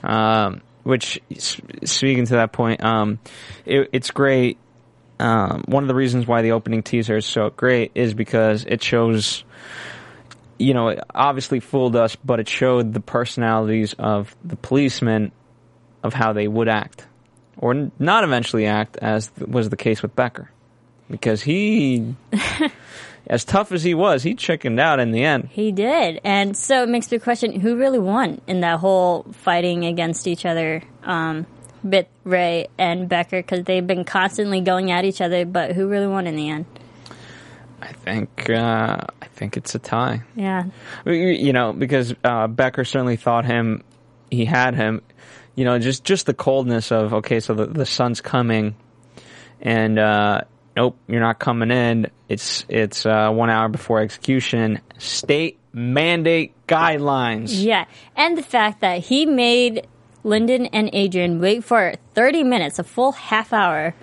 Um, 0.04 0.62
which, 0.82 1.22
speaking 1.38 2.26
to 2.26 2.34
that 2.34 2.52
point, 2.52 2.84
um, 2.84 3.20
it, 3.66 3.90
it's 3.94 4.10
great. 4.10 4.58
Um, 5.20 5.64
one 5.68 5.84
of 5.84 5.88
the 5.88 5.96
reasons 5.96 6.28
why 6.28 6.42
the 6.42 6.52
opening 6.52 6.84
teaser 6.84 7.18
is 7.18 7.26
so 7.26 7.50
great 7.50 7.92
is 7.96 8.14
because 8.14 8.66
it 8.66 8.84
shows, 8.84 9.44
you 10.58 10.74
know, 10.74 10.90
it 10.90 11.00
obviously 11.14 11.60
fooled 11.60 11.96
us, 11.96 12.16
but 12.18 12.40
it 12.40 12.50
showed 12.50 12.94
the 12.94 13.00
personalities 13.00 13.94
of 13.98 14.36
the 14.44 14.58
policemen 14.58 15.32
of 16.04 16.14
how 16.14 16.34
they 16.34 16.48
would 16.48 16.68
act 16.68 17.06
or 17.58 17.72
n- 17.72 17.92
not 18.00 18.24
eventually 18.24 18.66
act, 18.66 18.98
as 18.98 19.28
th- 19.28 19.48
was 19.48 19.70
the 19.70 19.78
case 19.78 20.02
with 20.02 20.16
Becker. 20.16 20.50
Because 21.10 21.42
he, 21.42 22.16
as 23.28 23.46
tough 23.46 23.72
as 23.72 23.84
he 23.84 23.94
was, 23.94 24.24
he 24.24 24.36
chickened 24.36 24.80
out 24.80 25.00
in 25.00 25.12
the 25.12 25.24
end. 25.24 25.50
He 25.52 25.72
did, 25.72 26.20
and 26.24 26.58
so 26.58 26.84
it 26.84 26.90
makes 26.90 27.12
me 27.12 27.20
question 27.20 27.60
who 27.60 27.78
really 27.78 28.00
won 28.00 28.42
in 28.48 28.62
that 28.62 28.80
whole 28.80 29.24
fighting 29.32 29.86
against 29.86 30.28
each 30.28 30.46
other 30.46 30.82
um, 31.04 31.46
with 31.86 32.08
Ray 32.26 32.68
and 32.78 33.08
Becker 33.08 33.42
because 33.42 33.64
they've 33.64 33.86
been 33.86 34.04
constantly 34.04 34.60
going 34.60 34.92
at 34.92 35.06
each 35.06 35.22
other. 35.22 35.46
But 35.46 35.72
who 35.74 35.88
really 35.88 36.08
won 36.08 36.28
in 36.28 36.36
the 36.36 36.50
end? 36.50 36.66
I 37.82 37.92
think, 37.94 38.50
uh, 38.50 38.98
I 39.22 39.26
think 39.28 39.56
it's 39.58 39.76
a 39.76 39.80
tie. 39.80 40.24
Yeah, 40.36 40.64
You 41.06 41.54
know, 41.54 41.72
because 41.72 42.16
uh, 42.24 42.48
Becker 42.48 42.84
certainly 42.84 43.16
thought 43.16 43.46
him, 43.46 43.84
he 44.32 44.44
had 44.46 44.74
him. 44.76 45.02
you 45.56 45.66
know, 45.66 45.78
just 45.78 46.04
just 46.04 46.26
the 46.26 46.34
coldness 46.34 46.92
of 46.92 47.14
okay, 47.14 47.40
so 47.40 47.54
the, 47.54 47.68
the 47.68 47.86
sun's 47.86 48.22
coming, 48.22 48.76
and 49.62 50.00
uh, 50.00 50.42
nope, 50.76 50.98
you're 51.08 51.22
not 51.22 51.38
coming 51.38 51.70
in. 51.70 52.08
It's 52.28 52.66
it's 52.68 53.06
uh, 53.06 53.30
one 53.32 53.50
hour 53.52 53.70
before 53.70 54.02
execution. 54.02 54.82
State 54.98 55.60
mandate 55.72 56.54
guidelines. 56.68 57.50
Yeah, 57.52 57.86
and 58.16 58.36
the 58.38 58.44
fact 58.44 58.82
that 58.82 59.00
he 59.00 59.26
made 59.28 59.86
Linden 60.26 60.66
and 60.68 60.90
Adrian 60.92 61.40
wait 61.40 61.64
for 61.64 61.94
30 62.16 62.44
minutes, 62.44 62.80
a 62.80 62.84
full 62.84 63.12
half 63.12 63.54
hour, 63.54 63.94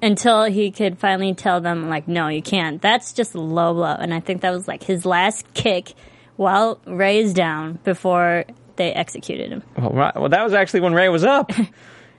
until 0.00 0.44
he 0.44 0.70
could 0.70 0.98
finally 0.98 1.34
tell 1.34 1.60
them, 1.60 1.88
like, 1.88 2.08
no, 2.08 2.28
you 2.28 2.42
can't. 2.42 2.80
That's 2.80 3.12
just 3.12 3.34
a 3.34 3.40
low 3.40 3.74
blow. 3.74 3.94
And 3.98 4.14
I 4.14 4.20
think 4.20 4.40
that 4.40 4.50
was 4.50 4.66
like 4.66 4.82
his 4.82 5.04
last 5.04 5.52
kick 5.52 5.92
while 6.36 6.80
Ray 6.86 7.18
is 7.18 7.34
down 7.34 7.78
before 7.84 8.44
they 8.76 8.92
executed 8.92 9.52
him. 9.52 9.62
Well, 9.76 9.90
right, 9.90 10.16
well, 10.18 10.30
that 10.30 10.42
was 10.42 10.54
actually 10.54 10.80
when 10.80 10.94
Ray 10.94 11.10
was 11.10 11.22
up. 11.24 11.52
he 11.52 11.68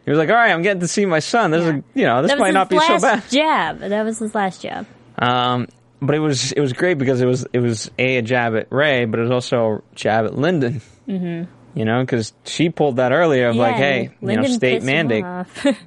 was 0.05 0.17
like, 0.17 0.29
"All 0.29 0.35
right, 0.35 0.51
I'm 0.51 0.61
getting 0.61 0.81
to 0.81 0.87
see 0.87 1.05
my 1.05 1.19
son. 1.19 1.49
This 1.49 1.63
is, 1.63 1.83
you 1.95 2.05
know, 2.05 2.21
this 2.21 2.31
that 2.31 2.39
might 2.39 2.53
not 2.53 2.69
be 2.69 2.79
so 2.79 2.99
bad." 2.99 3.23
jab. 3.31 3.79
That 3.79 4.03
was 4.03 4.19
his 4.19 4.35
last 4.35 4.61
jab. 4.61 4.85
Um, 5.17 5.67
but 6.01 6.15
it 6.15 6.19
was 6.19 6.51
it 6.51 6.61
was 6.61 6.73
great 6.73 6.99
because 6.99 7.21
it 7.21 7.25
was 7.25 7.47
it 7.51 7.59
was 7.59 7.89
a, 7.97 8.17
a 8.17 8.21
jab 8.21 8.55
at 8.55 8.71
Ray, 8.71 9.05
but 9.05 9.19
it 9.19 9.23
was 9.23 9.31
also 9.31 9.83
a 9.91 9.95
jab 9.95 10.25
at 10.25 10.35
Linden. 10.35 10.81
Mm-hmm. 11.07 11.51
You 11.75 11.85
know, 11.85 12.01
because 12.01 12.33
she 12.45 12.69
pulled 12.69 12.97
that 12.97 13.11
earlier 13.11 13.47
of 13.47 13.55
like, 13.55 13.75
hey, 13.75 14.05
and 14.21 14.29
you 14.31 14.37
know, 14.37 14.43
state 14.57 14.83
mandate. 14.83 15.23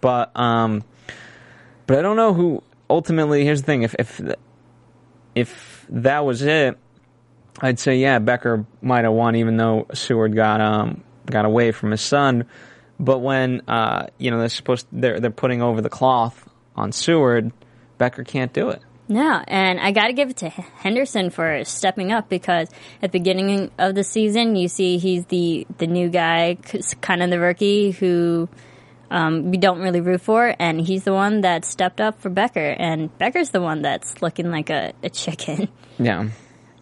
But 0.00 0.38
um, 0.38 0.84
but 1.86 1.98
I 1.98 2.02
don't 2.02 2.16
know 2.16 2.34
who 2.34 2.62
ultimately. 2.90 3.44
Here's 3.44 3.62
the 3.62 3.66
thing: 3.66 3.82
if 3.82 3.94
if 3.98 4.20
if 5.34 5.86
that 5.88 6.24
was 6.24 6.42
it, 6.42 6.76
I'd 7.60 7.78
say 7.78 7.96
yeah, 7.96 8.18
Becker 8.18 8.66
might 8.80 9.04
have 9.04 9.14
won, 9.14 9.36
even 9.36 9.56
though 9.56 9.86
Seward 9.94 10.34
got 10.34 10.60
um 10.60 11.02
got 11.26 11.44
away 11.44 11.72
from 11.72 11.90
his 11.90 12.02
son. 12.02 12.44
But 13.00 13.20
when 13.20 13.62
uh 13.66 14.08
you 14.18 14.30
know 14.30 14.38
they're 14.40 14.48
supposed 14.50 14.86
they're 14.92 15.20
they're 15.20 15.30
putting 15.30 15.62
over 15.62 15.80
the 15.80 15.90
cloth 15.90 16.48
on 16.76 16.92
Seward, 16.92 17.50
Becker 17.98 18.24
can't 18.24 18.52
do 18.52 18.68
it. 18.68 18.82
No, 19.12 19.44
and 19.46 19.78
I 19.78 19.90
got 19.92 20.06
to 20.06 20.14
give 20.14 20.30
it 20.30 20.38
to 20.38 20.48
Henderson 20.48 21.28
for 21.28 21.64
stepping 21.64 22.12
up 22.12 22.30
because 22.30 22.70
at 23.02 23.12
the 23.12 23.18
beginning 23.18 23.70
of 23.78 23.94
the 23.94 24.04
season, 24.04 24.56
you 24.56 24.68
see 24.68 24.96
he's 24.96 25.26
the 25.26 25.66
the 25.76 25.86
new 25.86 26.08
guy, 26.08 26.56
kind 27.02 27.22
of 27.22 27.28
the 27.28 27.38
rookie 27.38 27.90
who 27.90 28.48
um, 29.10 29.50
we 29.50 29.58
don't 29.58 29.80
really 29.80 30.00
root 30.00 30.22
for, 30.22 30.56
and 30.58 30.80
he's 30.80 31.04
the 31.04 31.12
one 31.12 31.42
that 31.42 31.66
stepped 31.66 32.00
up 32.00 32.22
for 32.22 32.30
Becker, 32.30 32.74
and 32.78 33.16
Becker's 33.18 33.50
the 33.50 33.60
one 33.60 33.82
that's 33.82 34.22
looking 34.22 34.50
like 34.50 34.70
a, 34.70 34.94
a 35.02 35.10
chicken. 35.10 35.68
Yeah. 35.98 36.30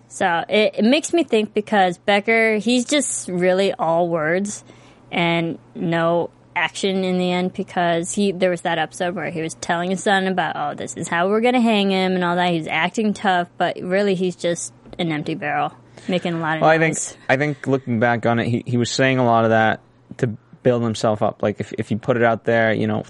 So 0.06 0.44
it, 0.48 0.76
it 0.78 0.84
makes 0.84 1.12
me 1.12 1.24
think 1.24 1.52
because 1.52 1.98
Becker, 1.98 2.56
he's 2.56 2.84
just 2.84 3.28
really 3.28 3.74
all 3.74 4.08
words 4.08 4.64
and 5.10 5.58
no 5.74 6.30
action 6.60 7.04
in 7.04 7.18
the 7.18 7.30
end 7.32 7.52
because 7.54 8.12
he 8.12 8.32
there 8.32 8.50
was 8.50 8.60
that 8.62 8.78
episode 8.78 9.14
where 9.14 9.30
he 9.30 9.40
was 9.40 9.54
telling 9.54 9.90
his 9.90 10.02
son 10.02 10.26
about 10.26 10.54
oh 10.56 10.74
this 10.74 10.94
is 10.94 11.08
how 11.08 11.28
we're 11.28 11.40
gonna 11.40 11.60
hang 11.60 11.90
him 11.90 12.14
and 12.14 12.22
all 12.22 12.36
that 12.36 12.52
he's 12.52 12.66
acting 12.66 13.14
tough 13.14 13.48
but 13.56 13.76
really 13.80 14.14
he's 14.14 14.36
just 14.36 14.72
an 14.98 15.10
empty 15.10 15.34
barrel 15.34 15.72
making 16.08 16.34
a 16.34 16.38
lot 16.38 16.56
of 16.56 16.62
Well, 16.62 16.70
I 16.70 16.78
think. 16.78 16.96
I 17.28 17.36
think 17.36 17.66
looking 17.66 18.00
back 18.00 18.26
on 18.26 18.38
it, 18.38 18.46
he 18.48 18.62
he 18.66 18.76
was 18.76 18.90
saying 18.90 19.18
a 19.18 19.24
lot 19.24 19.44
of 19.44 19.50
that 19.50 19.80
to 20.18 20.28
build 20.62 20.82
himself 20.82 21.22
up. 21.22 21.42
Like 21.42 21.60
if 21.60 21.72
if 21.78 21.90
you 21.90 21.98
put 21.98 22.16
it 22.16 22.22
out 22.22 22.44
there, 22.44 22.72
you 22.72 22.86
know, 22.86 23.04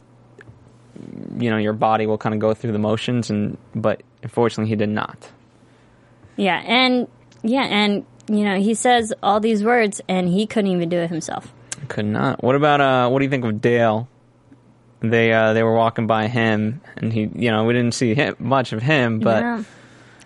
you 1.39 1.51
know, 1.51 1.57
your 1.57 1.73
body 1.73 2.07
will 2.07 2.19
kind 2.19 2.35
of 2.35 2.41
go 2.41 2.55
through 2.55 2.73
the 2.73 2.79
motions, 2.79 3.31
and 3.31 3.57
but 3.75 4.03
unfortunately, 4.23 4.71
he 4.71 4.77
did 4.77 4.89
not. 4.89 5.31
yeah 6.37 6.63
and 6.67 7.07
yeah 7.43 7.65
and 7.65 8.05
you 8.29 8.45
know 8.45 8.57
he 8.57 8.75
says 8.75 9.13
all 9.23 9.41
these 9.41 9.63
words 9.65 10.01
and 10.09 10.29
he 10.29 10.47
couldn't 10.47 10.71
even 10.71 10.89
do 10.89 10.99
it 10.99 11.11
himself 11.11 11.53
Could 11.89 12.07
not. 12.07 12.43
What 12.43 12.55
about 12.57 12.81
uh? 12.81 13.09
What 13.09 13.19
do 13.21 13.25
you 13.25 13.31
think 13.31 13.45
of 13.45 13.61
Dale? 13.61 14.09
They 15.01 15.33
uh 15.33 15.55
they 15.55 15.63
were 15.63 15.75
walking 15.75 16.07
by 16.07 16.29
him, 16.29 16.81
and 16.97 17.13
he 17.13 17.31
you 17.35 17.51
know 17.51 17.65
we 17.65 17.73
didn't 17.73 17.95
see 17.95 18.15
him, 18.15 18.37
much 18.39 18.73
of 18.73 18.83
him, 18.83 19.21
but 19.21 19.43
Yeah. 19.43 19.65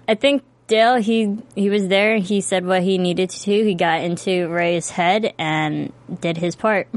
I 0.08 0.14
think 0.16 0.42
Dale 0.66 0.96
he 0.96 1.38
he 1.54 1.70
was 1.70 1.88
there. 1.88 2.18
He 2.18 2.40
said 2.40 2.66
what 2.66 2.82
he 2.82 2.98
needed 2.98 3.30
to. 3.30 3.64
He 3.64 3.74
got 3.74 4.00
into 4.02 4.48
Ray's 4.48 4.90
head 4.90 5.32
and 5.38 5.92
did 6.20 6.36
his 6.36 6.56
part. 6.56 6.88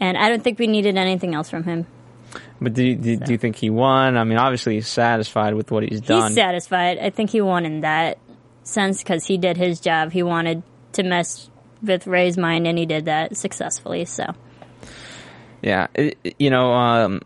And 0.00 0.16
I 0.18 0.28
don't 0.28 0.42
think 0.42 0.58
we 0.58 0.66
needed 0.66 0.96
anything 0.96 1.34
else 1.34 1.48
from 1.50 1.64
him. 1.64 1.86
but 2.60 2.74
do 2.74 2.84
you, 2.84 2.94
do, 2.96 3.16
do 3.16 3.32
you 3.32 3.38
think 3.38 3.56
he 3.56 3.70
won? 3.70 4.16
I 4.16 4.24
mean, 4.24 4.38
obviously 4.38 4.74
he's 4.74 4.88
satisfied 4.88 5.54
with 5.54 5.70
what 5.70 5.82
he's 5.82 6.00
done. 6.00 6.28
He's 6.28 6.34
satisfied. 6.34 6.98
I 6.98 7.10
think 7.10 7.30
he 7.30 7.40
won 7.40 7.64
in 7.64 7.80
that 7.80 8.18
sense 8.64 9.02
because 9.02 9.24
he 9.24 9.38
did 9.38 9.56
his 9.56 9.80
job. 9.80 10.12
He 10.12 10.22
wanted 10.22 10.62
to 10.92 11.02
mess 11.04 11.48
with 11.86 12.06
Ray's 12.06 12.36
mind, 12.36 12.66
and 12.66 12.78
he 12.78 12.86
did 12.86 13.06
that 13.06 13.36
successfully. 13.36 14.04
So 14.04 14.34
Yeah, 15.62 15.86
it, 15.94 16.18
you 16.38 16.50
know, 16.50 16.72
um, 16.72 17.22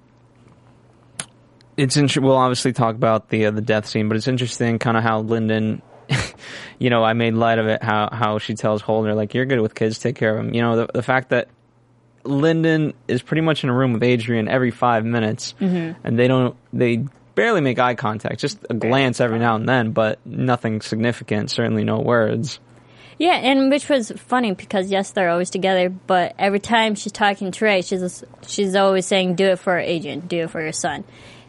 it's 1.76 1.96
inter- 1.96 2.20
we'll 2.20 2.36
obviously 2.36 2.72
talk 2.72 2.94
about 2.94 3.28
the 3.28 3.46
uh, 3.46 3.50
the 3.50 3.60
death 3.60 3.86
scene, 3.86 4.08
but 4.08 4.16
it's 4.16 4.28
interesting 4.28 4.78
kind 4.78 4.96
of 4.96 5.02
how 5.02 5.20
Linden, 5.20 5.82
you 6.78 6.90
know, 6.90 7.04
I 7.04 7.12
made 7.12 7.34
light 7.34 7.58
of 7.58 7.66
it 7.66 7.82
how 7.82 8.08
how 8.12 8.38
she 8.38 8.54
tells 8.54 8.82
Holder 8.82 9.14
like 9.14 9.34
you're 9.34 9.46
good 9.46 9.60
with 9.60 9.74
kids, 9.74 9.98
take 9.98 10.16
care 10.16 10.36
of 10.36 10.44
them. 10.44 10.54
You 10.54 10.62
know, 10.62 10.76
the 10.76 10.92
the 10.92 11.02
fact 11.02 11.30
that 11.30 11.48
Linden 12.24 12.94
is 13.06 13.22
pretty 13.22 13.42
much 13.42 13.64
in 13.64 13.70
a 13.70 13.74
room 13.74 13.92
with 13.92 14.02
Adrian 14.02 14.48
every 14.48 14.70
five 14.70 15.04
minutes, 15.04 15.54
and 16.04 16.18
they 16.18 16.28
don't 16.28 16.56
they 16.72 17.04
barely 17.34 17.60
make 17.60 17.78
eye 17.78 17.94
contact, 17.94 18.40
just 18.40 18.58
a 18.68 18.74
glance 18.74 19.20
every 19.20 19.38
now 19.38 19.54
and 19.54 19.68
then, 19.68 19.92
but 19.92 20.18
nothing 20.26 20.80
significant, 20.80 21.52
certainly 21.52 21.84
no 21.84 22.00
words. 22.00 22.58
Yeah, 23.18 23.34
and 23.34 23.68
which 23.68 23.88
was 23.88 24.12
funny 24.12 24.52
because 24.52 24.90
yes, 24.90 25.10
they're 25.10 25.30
always 25.30 25.50
together, 25.50 25.88
but 25.88 26.34
every 26.38 26.60
time 26.60 26.94
she's 26.94 27.12
talking 27.12 27.50
to 27.50 27.64
Ray, 27.64 27.82
she's 27.82 28.24
she's 28.46 28.76
always 28.76 29.06
saying, 29.06 29.34
"Do 29.34 29.46
it 29.46 29.58
for 29.58 29.76
Adrian, 29.76 30.20
do 30.20 30.44
it 30.44 30.50
for 30.50 30.62
your 30.62 30.72
son," 30.72 31.02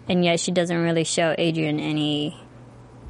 and 0.07 0.25
yet 0.25 0.39
she 0.39 0.51
doesn't 0.51 0.75
really 0.75 1.03
show 1.03 1.35
Adrian 1.37 1.79
any 1.79 2.35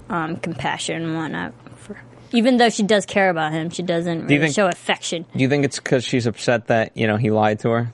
um, 0.09 0.35
compassion 0.35 1.03
and 1.03 1.15
whatnot. 1.15 1.53
For, 1.77 2.01
even 2.33 2.57
though 2.57 2.69
she 2.69 2.83
does 2.83 3.05
care 3.05 3.29
about 3.29 3.53
him, 3.53 3.69
she 3.69 3.81
doesn't 3.81 4.23
really 4.23 4.39
think- 4.39 4.55
show 4.55 4.67
affection. 4.67 5.25
Do 5.33 5.39
you 5.39 5.47
think 5.47 5.63
it's 5.63 5.79
because 5.79 6.03
she's 6.03 6.27
upset 6.27 6.67
that 6.67 6.97
you 6.97 7.07
know 7.07 7.15
he 7.15 7.31
lied 7.31 7.59
to 7.59 7.69
her? 7.69 7.93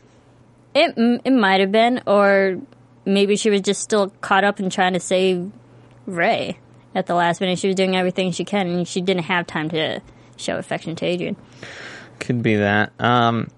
It 0.74 0.96
it 1.24 1.32
might 1.32 1.60
have 1.62 1.72
been, 1.72 2.02
or 2.08 2.60
maybe 3.06 3.36
she 3.36 3.52
was 3.52 3.62
just 3.62 3.84
still 3.84 4.10
caught 4.22 4.44
up 4.44 4.60
in 4.60 4.72
trying 4.72 4.94
to 4.94 5.00
save 5.00 5.52
Ray 6.08 6.58
at 6.96 7.06
the 7.06 7.14
last 7.14 7.40
minute. 7.40 7.60
She 7.60 7.68
was 7.68 7.76
doing 7.76 7.96
everything 7.96 8.32
she 8.32 8.46
can, 8.46 8.68
and 8.68 8.88
she 8.88 9.02
didn't 9.02 9.26
have 9.26 9.46
time 9.46 9.70
to 9.70 10.02
show 10.38 10.58
affection 10.58 10.96
to 10.98 11.06
Adrian. 11.06 11.36
Could 12.20 12.42
be 12.44 12.56
that. 12.58 12.92
Um, 13.00 13.50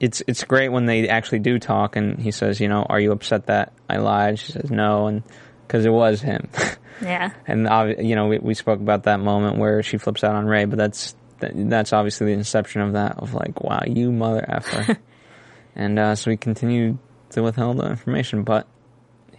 it's 0.00 0.22
it's 0.26 0.42
great 0.44 0.70
when 0.70 0.86
they 0.86 1.08
actually 1.08 1.38
do 1.38 1.58
talk, 1.58 1.94
and 1.96 2.18
he 2.20 2.30
says, 2.32 2.60
you 2.60 2.68
know, 2.68 2.82
are 2.88 2.98
you 2.98 3.12
upset 3.12 3.46
that 3.46 3.72
I 3.88 3.98
lied? 3.98 4.38
She 4.38 4.52
says 4.52 4.70
no, 4.70 5.06
and 5.06 5.22
because 5.66 5.84
it 5.86 5.90
was 5.92 6.20
him, 6.20 6.48
Yeah. 7.02 7.30
and 7.46 7.68
you 8.06 8.16
know, 8.16 8.26
we, 8.26 8.38
we 8.38 8.54
spoke 8.54 8.80
about 8.80 9.04
that 9.04 9.20
moment 9.20 9.58
where 9.58 9.82
she 9.82 9.98
flips 9.98 10.24
out 10.24 10.34
on 10.34 10.46
Ray, 10.46 10.64
but 10.64 10.76
that's 10.78 11.14
that's 11.40 11.92
obviously 11.92 12.26
the 12.28 12.32
inception 12.32 12.82
of 12.82 12.92
that 12.94 13.18
of 13.18 13.34
like, 13.34 13.60
wow, 13.62 13.82
you 13.86 14.10
mother 14.12 14.44
effer, 14.48 14.98
and 15.76 15.98
uh, 15.98 16.14
so 16.16 16.30
we 16.32 16.36
continued 16.36 16.98
to 17.30 17.42
withhold 17.42 17.78
the 17.78 17.88
information, 17.88 18.42
but 18.42 18.66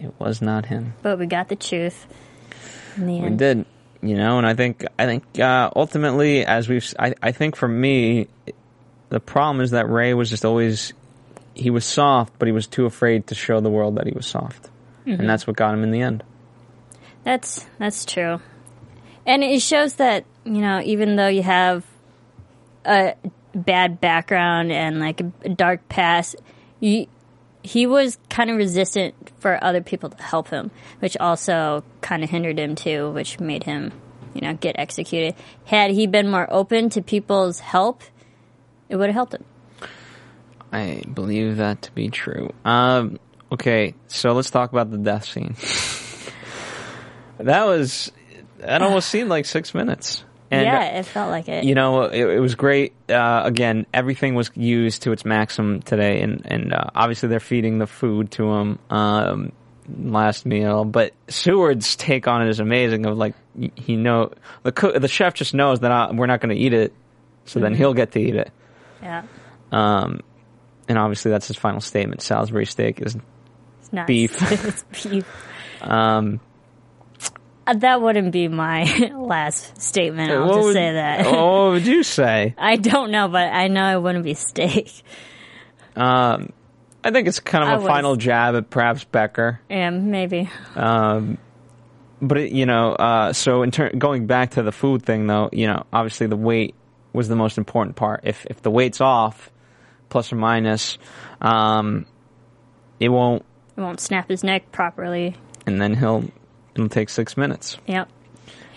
it 0.00 0.12
was 0.18 0.40
not 0.42 0.64
him. 0.66 0.94
But 1.02 1.18
we 1.18 1.26
got 1.26 1.48
the 1.48 1.56
truth 1.56 2.06
in 2.96 3.06
the 3.06 3.20
We 3.20 3.26
end. 3.26 3.38
did, 3.38 3.66
you 4.04 4.16
know, 4.16 4.38
and 4.38 4.46
I 4.46 4.54
think 4.54 4.84
I 4.98 5.06
think 5.06 5.38
uh, 5.38 5.70
ultimately, 5.74 6.44
as 6.44 6.68
we've, 6.68 6.94
I, 6.98 7.14
I 7.22 7.32
think 7.32 7.56
for 7.56 7.68
me, 7.68 8.28
the 9.08 9.20
problem 9.20 9.62
is 9.62 9.70
that 9.70 9.88
Ray 9.88 10.14
was 10.14 10.30
just 10.30 10.44
always 10.44 10.92
he 11.54 11.70
was 11.70 11.84
soft, 11.84 12.38
but 12.38 12.46
he 12.46 12.52
was 12.52 12.66
too 12.66 12.86
afraid 12.86 13.28
to 13.28 13.34
show 13.34 13.60
the 13.60 13.70
world 13.70 13.96
that 13.96 14.06
he 14.06 14.12
was 14.12 14.26
soft, 14.26 14.68
and 15.18 15.28
that's 15.28 15.46
what 15.46 15.56
got 15.56 15.74
him 15.74 15.82
in 15.82 15.90
the 15.90 16.02
end. 16.02 16.22
That's 17.22 17.66
that's 17.78 18.04
true, 18.04 18.40
and 19.24 19.42
it 19.42 19.60
shows 19.62 19.94
that 19.94 20.24
you 20.44 20.60
know 20.60 20.80
even 20.84 21.16
though 21.16 21.28
you 21.28 21.42
have 21.42 21.84
a 22.84 23.14
bad 23.54 24.00
background 24.00 24.72
and 24.72 25.00
like 25.00 25.20
a 25.20 25.48
dark 25.48 25.88
past, 25.88 26.36
you, 26.80 27.06
he 27.64 27.86
was 27.86 28.18
kind 28.28 28.50
of 28.50 28.56
resistant 28.56 29.14
for 29.38 29.58
other 29.64 29.80
people 29.80 30.10
to 30.10 30.22
help 30.22 30.48
him, 30.48 30.70
which 30.98 31.16
also 31.16 31.82
kind 32.02 32.22
of 32.22 32.28
hindered 32.28 32.58
him 32.58 32.74
too, 32.74 33.10
which 33.10 33.40
made 33.40 33.64
him 33.64 33.90
you 34.34 34.42
know 34.42 34.54
get 34.54 34.76
executed. 34.78 35.34
Had 35.64 35.90
he 35.90 36.06
been 36.06 36.30
more 36.30 36.46
open 36.52 36.90
to 36.90 37.02
people's 37.02 37.60
help, 37.60 38.02
it 38.88 38.96
would 38.96 39.08
have 39.08 39.14
helped 39.14 39.34
him. 39.34 39.44
I 40.70 41.02
believe 41.12 41.56
that 41.56 41.82
to 41.82 41.92
be 41.92 42.10
true. 42.10 42.52
Um, 42.64 43.18
okay, 43.50 43.94
so 44.08 44.32
let's 44.32 44.50
talk 44.50 44.72
about 44.72 44.90
the 44.90 44.98
death 44.98 45.24
scene. 45.24 45.56
that 47.38 47.64
was 47.64 48.12
that 48.58 48.82
almost 48.82 49.08
seemed 49.08 49.30
like 49.30 49.46
six 49.46 49.72
minutes. 49.72 50.22
And, 50.50 50.62
yeah, 50.62 50.98
it 50.98 51.06
felt 51.06 51.30
like 51.30 51.48
it. 51.48 51.64
you 51.64 51.74
know, 51.74 52.02
it, 52.02 52.28
it 52.28 52.40
was 52.40 52.54
great. 52.54 52.92
Uh, 53.08 53.42
again, 53.44 53.86
everything 53.92 54.34
was 54.34 54.50
used 54.54 55.02
to 55.02 55.12
its 55.12 55.24
maximum 55.24 55.82
today, 55.82 56.20
and 56.20 56.42
and 56.44 56.72
uh, 56.72 56.90
obviously 56.94 57.28
they're 57.28 57.40
feeding 57.40 57.78
the 57.78 57.86
food 57.86 58.30
to 58.32 58.52
him 58.52 58.78
um, 58.90 59.52
last 59.98 60.46
meal. 60.46 60.84
But 60.84 61.12
Seward's 61.28 61.96
take 61.96 62.28
on 62.28 62.42
it 62.42 62.48
is 62.50 62.60
amazing. 62.60 63.06
Of 63.06 63.16
like, 63.16 63.34
he 63.74 63.96
know 63.96 64.32
the 64.62 64.70
cook, 64.72 65.00
the 65.00 65.08
chef 65.08 65.34
just 65.34 65.54
knows 65.54 65.80
that 65.80 65.90
I, 65.90 66.12
we're 66.12 66.26
not 66.26 66.40
going 66.40 66.54
to 66.54 66.62
eat 66.62 66.74
it, 66.74 66.92
so 67.46 67.58
then 67.58 67.74
he'll 67.74 67.94
get 67.94 68.12
to 68.12 68.20
eat 68.20 68.36
it. 68.36 68.52
yeah. 69.02 69.24
Um, 69.72 70.20
and 70.88 70.98
obviously 70.98 71.30
that's 71.30 71.48
his 71.48 71.56
final 71.56 71.80
statement. 71.80 72.22
Salisbury 72.22 72.66
steak 72.66 73.00
is 73.00 73.16
It's 73.80 73.92
not 73.92 74.06
Beef. 74.06 74.36
it's 74.52 74.84
beef. 75.08 75.26
um, 75.80 76.40
Uh, 76.40 76.53
That 77.72 78.00
wouldn't 78.02 78.32
be 78.32 78.48
my 78.48 78.84
last 79.16 79.80
statement. 79.80 80.30
I'll 80.30 80.46
what 80.46 80.54
just 80.54 80.64
would- 80.66 80.72
say 80.74 80.92
that. 80.92 81.26
Oh 81.26 81.32
what 81.64 81.72
would 81.72 81.86
you 81.86 82.02
say? 82.02 82.54
I 82.58 82.76
don't 82.76 83.10
know, 83.10 83.28
but 83.28 83.52
I 83.52 83.68
know 83.68 83.96
it 83.96 84.02
wouldn't 84.02 84.24
be 84.24 84.34
steak. 84.34 84.90
Um, 85.96 86.52
I 87.02 87.10
think 87.10 87.28
it's 87.28 87.40
kind 87.40 87.64
of 87.64 87.70
a 87.70 87.76
was- 87.82 87.86
final 87.88 88.16
jab 88.16 88.54
at 88.54 88.70
perhaps 88.70 89.04
Becker. 89.04 89.60
Yeah, 89.70 89.90
maybe. 89.90 90.50
Um, 90.74 91.38
but 92.20 92.38
it, 92.38 92.52
you 92.52 92.66
know, 92.66 92.92
uh, 92.92 93.32
so 93.32 93.62
in 93.62 93.70
ter- 93.70 93.90
going 93.92 94.26
back 94.26 94.52
to 94.52 94.62
the 94.62 94.72
food 94.72 95.02
thing, 95.04 95.26
though, 95.26 95.50
you 95.52 95.66
know, 95.66 95.84
obviously 95.92 96.26
the 96.26 96.36
weight 96.36 96.74
was 97.12 97.28
the 97.28 97.36
most 97.36 97.58
important 97.58 97.96
part. 97.96 98.20
If 98.24 98.46
if 98.50 98.62
the 98.62 98.70
weight's 98.70 99.00
off, 99.00 99.50
plus 100.08 100.32
or 100.32 100.36
minus, 100.36 100.98
um, 101.40 102.06
it 103.00 103.08
won't, 103.08 103.44
It 103.76 103.80
won't 103.80 104.00
snap 104.00 104.28
his 104.28 104.42
neck 104.44 104.72
properly. 104.72 105.36
and 105.66 105.80
then 105.80 105.94
he'll 105.94 106.24
it'll 106.74 106.88
take 106.88 107.08
six 107.08 107.36
minutes. 107.36 107.78
Yep. 107.86 108.08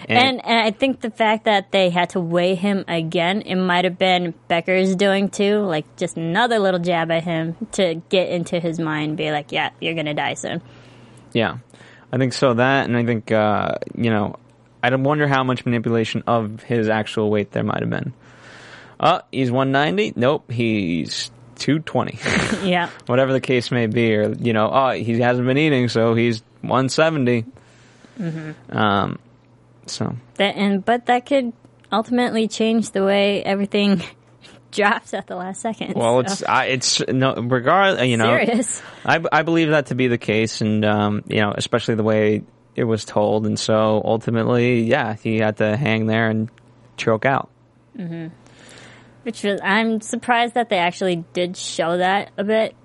And, 0.08 0.46
and 0.46 0.60
I 0.60 0.72
think 0.72 1.02
the 1.02 1.10
fact 1.10 1.46
that 1.46 1.72
they 1.72 1.90
had 1.90 2.12
to 2.12 2.20
weigh 2.20 2.56
him 2.56 2.86
again, 2.88 3.42
it 3.42 3.56
might 3.56 3.84
have 3.84 3.98
been 3.98 4.34
Becker's 4.48 4.96
doing 4.96 5.30
too, 5.30 5.60
like 5.60 5.96
just 5.98 6.18
another 6.18 6.60
little 6.60 6.80
jab 6.80 7.12
at 7.12 7.24
him 7.24 7.56
to 7.74 7.96
get 8.10 8.30
into 8.30 8.60
his 8.60 8.80
mind, 8.80 9.18
be 9.18 9.32
like, 9.32 9.52
yeah, 9.52 9.72
you're 9.82 9.96
gonna 9.96 10.14
die 10.14 10.36
soon. 10.36 10.62
Yeah, 11.34 11.58
I 12.12 12.18
think 12.18 12.34
so. 12.34 12.54
That, 12.54 12.86
and 12.86 12.96
I 12.96 13.06
think 13.06 13.32
uh, 13.32 13.76
you 13.96 14.10
know, 14.10 14.38
I 14.82 14.90
don't 14.90 15.04
wonder 15.04 15.28
how 15.28 15.44
much 15.44 15.66
manipulation 15.66 16.24
of 16.28 16.64
his 16.64 16.90
actual 16.90 17.30
weight 17.30 17.52
there 17.52 17.64
might 17.64 17.82
have 17.82 17.90
been. 17.90 18.14
Uh, 19.00 19.22
he's 19.32 19.52
190. 19.52 20.14
Nope, 20.16 20.52
he's 20.52 21.32
220. 21.58 22.20
Yeah. 22.68 22.90
Whatever 23.06 23.34
the 23.34 23.42
case 23.42 23.72
may 23.72 23.88
be, 23.88 24.16
or 24.16 24.34
you 24.34 24.54
know, 24.54 24.70
oh, 24.72 24.92
he 24.92 25.20
hasn't 25.20 25.46
been 25.48 25.58
eating, 25.58 25.90
so 25.90 26.16
he's 26.16 26.42
170. 26.62 27.46
Um, 28.70 29.20
so 29.86 30.16
That 30.36 30.56
and 30.56 30.84
but 30.84 31.06
that 31.06 31.26
could 31.26 31.54
ultimately 31.92 32.48
change 32.48 32.92
the 32.92 33.04
way 33.04 33.44
everything 33.44 34.04
drops 34.72 35.14
at 35.14 35.28
the 35.28 35.36
last 35.36 35.62
second. 35.62 35.94
well, 35.96 36.16
so. 36.16 36.20
it's 36.20 36.44
I, 36.44 36.66
it's 36.66 37.02
no 37.08 37.36
regard. 37.36 38.02
You 38.02 38.18
know, 38.18 38.26
serious. 38.26 38.82
I, 39.06 39.24
I 39.32 39.44
believe 39.44 39.70
that 39.70 39.88
to 39.88 39.96
be 39.96 40.08
the 40.08 40.18
case, 40.18 40.62
and 40.62 40.84
um, 40.84 41.24
you 41.28 41.42
know, 41.42 41.54
especially 41.56 41.96
the 41.96 42.04
way 42.04 42.44
it 42.76 42.84
was 42.84 43.06
told, 43.06 43.46
and 43.46 43.58
so 43.58 44.02
ultimately, 44.04 44.82
yeah, 44.84 45.16
he 45.16 45.38
had 45.38 45.58
to 45.58 45.78
hang 45.78 46.06
there 46.08 46.30
and 46.30 46.50
choke 46.98 47.26
out. 47.26 47.50
Mhm. 47.98 48.32
Which 49.24 49.44
was, 49.44 49.60
I'm 49.64 50.00
surprised 50.00 50.54
that 50.54 50.70
they 50.70 50.78
actually 50.78 51.24
did 51.34 51.58
show 51.58 51.98
that 51.98 52.32
a 52.38 52.44
bit. 52.44 52.76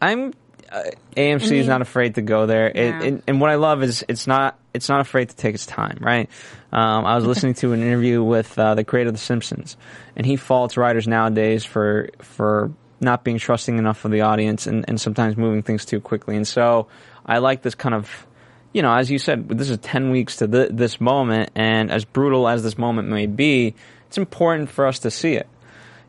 I'm 0.00 0.32
uh, 0.70 0.82
AMC 1.16 1.42
is 1.42 1.50
mean- 1.50 1.66
not 1.66 1.82
afraid 1.82 2.14
to 2.16 2.22
go 2.22 2.46
there, 2.46 2.68
It- 2.68 2.76
Yeah. 2.76 3.02
and, 3.02 3.22
and 3.26 3.40
what 3.40 3.50
I 3.50 3.56
love 3.56 3.82
is 3.82 4.04
it's 4.08 4.26
not 4.26 4.56
it's 4.72 4.88
not 4.88 5.00
afraid 5.00 5.28
to 5.28 5.34
take 5.36 5.54
its 5.56 5.66
time, 5.66 5.98
right? 6.00 6.28
Um, 6.72 7.04
I 7.04 7.16
was 7.16 7.24
listening 7.26 7.54
to 7.54 7.72
an 7.72 7.82
interview 7.82 8.22
with 8.22 8.56
uh, 8.56 8.76
the 8.76 8.84
creator 8.84 9.08
of 9.08 9.14
The 9.14 9.20
Simpsons, 9.20 9.76
and 10.14 10.24
he 10.24 10.36
faults 10.36 10.76
writers 10.76 11.08
nowadays 11.08 11.64
for 11.64 12.10
for 12.20 12.70
not 13.00 13.24
being 13.24 13.38
trusting 13.38 13.78
enough 13.78 14.04
of 14.04 14.10
the 14.12 14.20
audience 14.20 14.66
and, 14.66 14.84
and 14.86 15.00
sometimes 15.00 15.36
moving 15.36 15.62
things 15.62 15.84
too 15.86 16.00
quickly. 16.00 16.36
And 16.36 16.46
so 16.46 16.86
I 17.26 17.38
like 17.38 17.62
this 17.62 17.74
kind 17.74 17.94
of, 17.94 18.26
you 18.74 18.82
know, 18.82 18.92
as 18.94 19.10
you 19.10 19.18
said, 19.18 19.48
this 19.48 19.70
is 19.70 19.78
ten 19.78 20.10
weeks 20.10 20.36
to 20.36 20.46
th- 20.46 20.68
this 20.72 21.00
moment, 21.00 21.50
and 21.56 21.90
as 21.90 22.04
brutal 22.04 22.46
as 22.46 22.62
this 22.62 22.78
moment 22.78 23.08
may 23.08 23.26
be, 23.26 23.74
it's 24.06 24.18
important 24.18 24.68
for 24.70 24.86
us 24.86 25.00
to 25.00 25.10
see 25.10 25.32
it. 25.34 25.48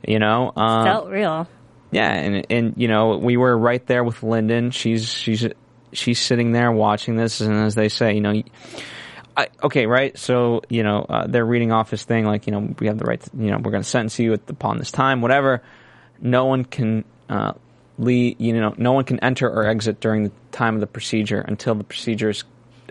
You 0.07 0.19
know, 0.19 0.51
um, 0.55 0.85
Felt 0.85 1.09
real. 1.09 1.47
Yeah, 1.91 2.11
and 2.11 2.45
and 2.49 2.73
you 2.77 2.87
know 2.87 3.17
we 3.17 3.37
were 3.37 3.57
right 3.57 3.85
there 3.85 4.03
with 4.03 4.23
Linden. 4.23 4.71
She's 4.71 5.11
she's 5.11 5.47
she's 5.93 6.19
sitting 6.19 6.51
there 6.51 6.71
watching 6.71 7.15
this, 7.15 7.41
and 7.41 7.53
as 7.53 7.75
they 7.75 7.89
say, 7.89 8.13
you 8.13 8.21
know, 8.21 8.41
I, 9.35 9.47
okay, 9.61 9.85
right. 9.85 10.17
So 10.17 10.61
you 10.69 10.83
know 10.83 11.05
uh, 11.07 11.27
they're 11.27 11.45
reading 11.45 11.71
off 11.71 11.91
his 11.91 12.03
thing, 12.03 12.25
like 12.25 12.47
you 12.47 12.51
know 12.51 12.73
we 12.79 12.87
have 12.87 12.97
the 12.97 13.05
right, 13.05 13.19
to, 13.19 13.31
you 13.37 13.51
know, 13.51 13.57
we're 13.57 13.71
going 13.71 13.83
to 13.83 13.89
sentence 13.89 14.17
you 14.19 14.33
at, 14.33 14.49
upon 14.49 14.77
this 14.77 14.91
time, 14.91 15.21
whatever. 15.21 15.61
No 16.21 16.45
one 16.45 16.63
can 16.65 17.03
uh, 17.29 17.53
leave, 17.97 18.39
you 18.39 18.53
know, 18.53 18.73
no 18.77 18.93
one 18.93 19.03
can 19.03 19.19
enter 19.19 19.49
or 19.49 19.65
exit 19.65 19.99
during 19.99 20.23
the 20.23 20.31
time 20.51 20.75
of 20.75 20.81
the 20.81 20.87
procedure 20.87 21.41
until 21.41 21.75
the 21.75 21.83
procedure 21.83 22.29
is 22.29 22.43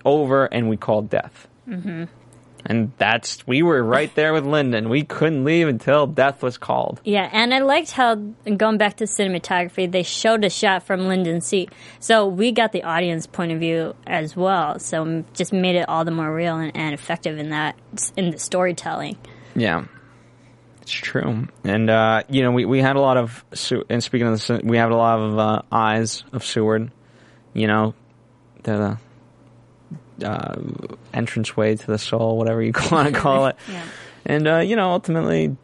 over 0.05 0.47
and 0.47 0.69
we 0.69 0.77
call 0.77 1.03
death. 1.03 1.49
Mm-hmm. 1.69 2.05
And 2.67 2.93
that's 2.99 3.47
we 3.47 3.63
were 3.63 3.83
right 3.83 4.15
there 4.15 4.33
with 4.33 4.45
Linden. 4.45 4.89
We 4.89 5.05
couldn't 5.05 5.45
leave 5.45 5.69
until 5.69 6.07
death 6.07 6.43
was 6.43 6.59
called. 6.59 7.01
Yeah, 7.05 7.29
and 7.33 7.55
I 7.55 7.61
liked 7.61 7.93
how 7.93 8.17
going 8.17 8.79
back 8.79 8.99
to 8.99 9.05
cinematography, 9.05 9.91
they 9.91 10.03
showed 10.03 10.45
a 10.45 10.51
shot 10.51 10.83
from 10.83 11.09
Linden's 11.09 11.47
seat, 11.47 11.73
so 11.99 12.27
we 12.27 12.53
got 12.53 12.73
the 12.73 12.83
audience 12.83 13.27
point 13.27 13.53
of 13.53 13.61
view 13.61 13.95
as 14.07 14.37
well. 14.37 14.79
So 14.79 15.25
just 15.35 15.53
made 15.53 15.77
it 15.77 15.89
all 15.89 16.05
the 16.05 16.11
more 16.11 16.33
real 16.33 16.57
and, 16.57 16.77
and 16.77 16.95
effective 16.95 17.39
in 17.39 17.51
that 17.51 17.77
in 18.17 18.31
the 18.31 18.39
storytelling. 18.39 19.17
Yeah, 19.55 19.87
it's 20.83 20.93
true. 20.93 21.49
And 21.65 21.91
uh, 21.91 22.25
you 22.29 22.43
know, 22.43 22.53
we, 22.53 22.65
we 22.65 22.81
had 22.81 22.97
a 22.97 23.01
lot 23.01 23.17
of 23.17 23.45
and 23.89 24.03
speaking 24.03 24.27
of 24.27 24.35
this, 24.35 24.63
we 24.63 24.77
had 24.77 24.91
a 24.91 24.97
lot 24.97 25.21
of 25.21 25.39
uh, 25.39 25.63
eyes 25.73 26.25
of 26.33 26.45
Seward. 26.45 26.91
You 27.53 27.67
know, 27.67 27.95
the 28.63 28.99
uh, 30.25 30.57
entranceway 31.15 31.77
to 31.77 31.87
the 31.87 31.99
soul, 31.99 32.37
whatever 32.37 32.63
you 32.63 32.73
want 32.91 33.13
to 33.15 33.21
call 33.21 33.47
it. 33.47 33.57
Yeah. 33.71 33.85
And 34.27 34.47
uh, 34.49 34.59
you 34.59 34.77
know, 34.77 34.91
ultimately, 34.91 35.57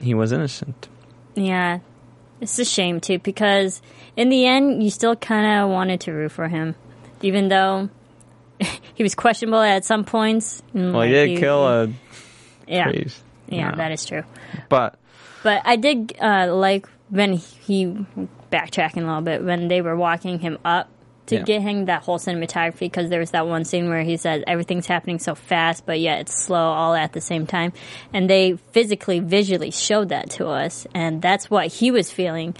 he 0.00 0.14
was 0.14 0.32
innocent. 0.32 0.88
Yeah, 1.34 1.78
it's 2.40 2.58
a 2.58 2.64
shame 2.64 3.00
too 3.00 3.18
because 3.18 3.80
in 4.16 4.28
the 4.28 4.46
end, 4.46 4.82
you 4.82 4.90
still 4.90 5.16
kind 5.16 5.60
of 5.62 5.70
wanted 5.70 6.00
to 6.02 6.12
root 6.12 6.32
for 6.32 6.48
him, 6.48 6.74
even 7.22 7.48
though 7.48 7.88
he 8.94 9.02
was 9.02 9.14
questionable 9.14 9.60
at 9.60 9.84
some 9.84 10.04
points. 10.04 10.62
and, 10.74 10.92
Well, 10.92 11.02
he 11.02 11.14
like, 11.16 11.28
did 11.30 11.38
kill 11.38 11.66
a 11.66 11.88
yeah, 12.66 12.84
priest. 12.90 13.22
yeah, 13.48 13.70
No. 13.70 13.76
that 13.76 13.92
is 13.92 14.04
true. 14.04 14.22
But 14.68 14.98
But 15.42 15.62
I 15.64 15.76
did 15.76 16.14
uh, 16.20 16.54
like 16.54 16.86
when 17.08 17.34
he 17.34 17.86
backtracking 18.50 19.02
a 19.02 19.06
little 19.06 19.20
bit 19.22 19.42
when 19.44 19.68
they 19.68 19.80
were 19.80 19.96
walking 19.96 20.38
him 20.38 20.58
up 20.64 20.88
to 21.26 21.36
Yeah. 21.36 21.42
get 21.42 21.62
him 21.62 21.84
that 21.86 22.02
whole 22.02 22.18
cinematography 22.18 22.80
because 22.80 23.08
there 23.10 23.20
was 23.20 23.30
that 23.30 23.46
one 23.46 23.64
scene 23.64 23.88
where 23.88 24.02
he 24.02 24.16
says 24.16 24.42
everything's 24.46 24.86
happening 24.86 25.18
so 25.18 25.34
fast 25.34 25.86
but 25.86 26.00
yet 26.00 26.20
it's 26.20 26.44
slow 26.44 26.58
all 26.72 26.94
at 26.94 27.12
the 27.12 27.20
same 27.20 27.46
time 27.46 27.72
and 28.12 28.28
they 28.28 28.56
physically 28.72 29.20
visually 29.20 29.70
showed 29.70 30.08
that 30.08 30.30
to 30.30 30.48
us 30.48 30.86
and 30.94 31.22
that's 31.22 31.48
what 31.48 31.68
he 31.68 31.90
was 31.90 32.10
feeling 32.10 32.54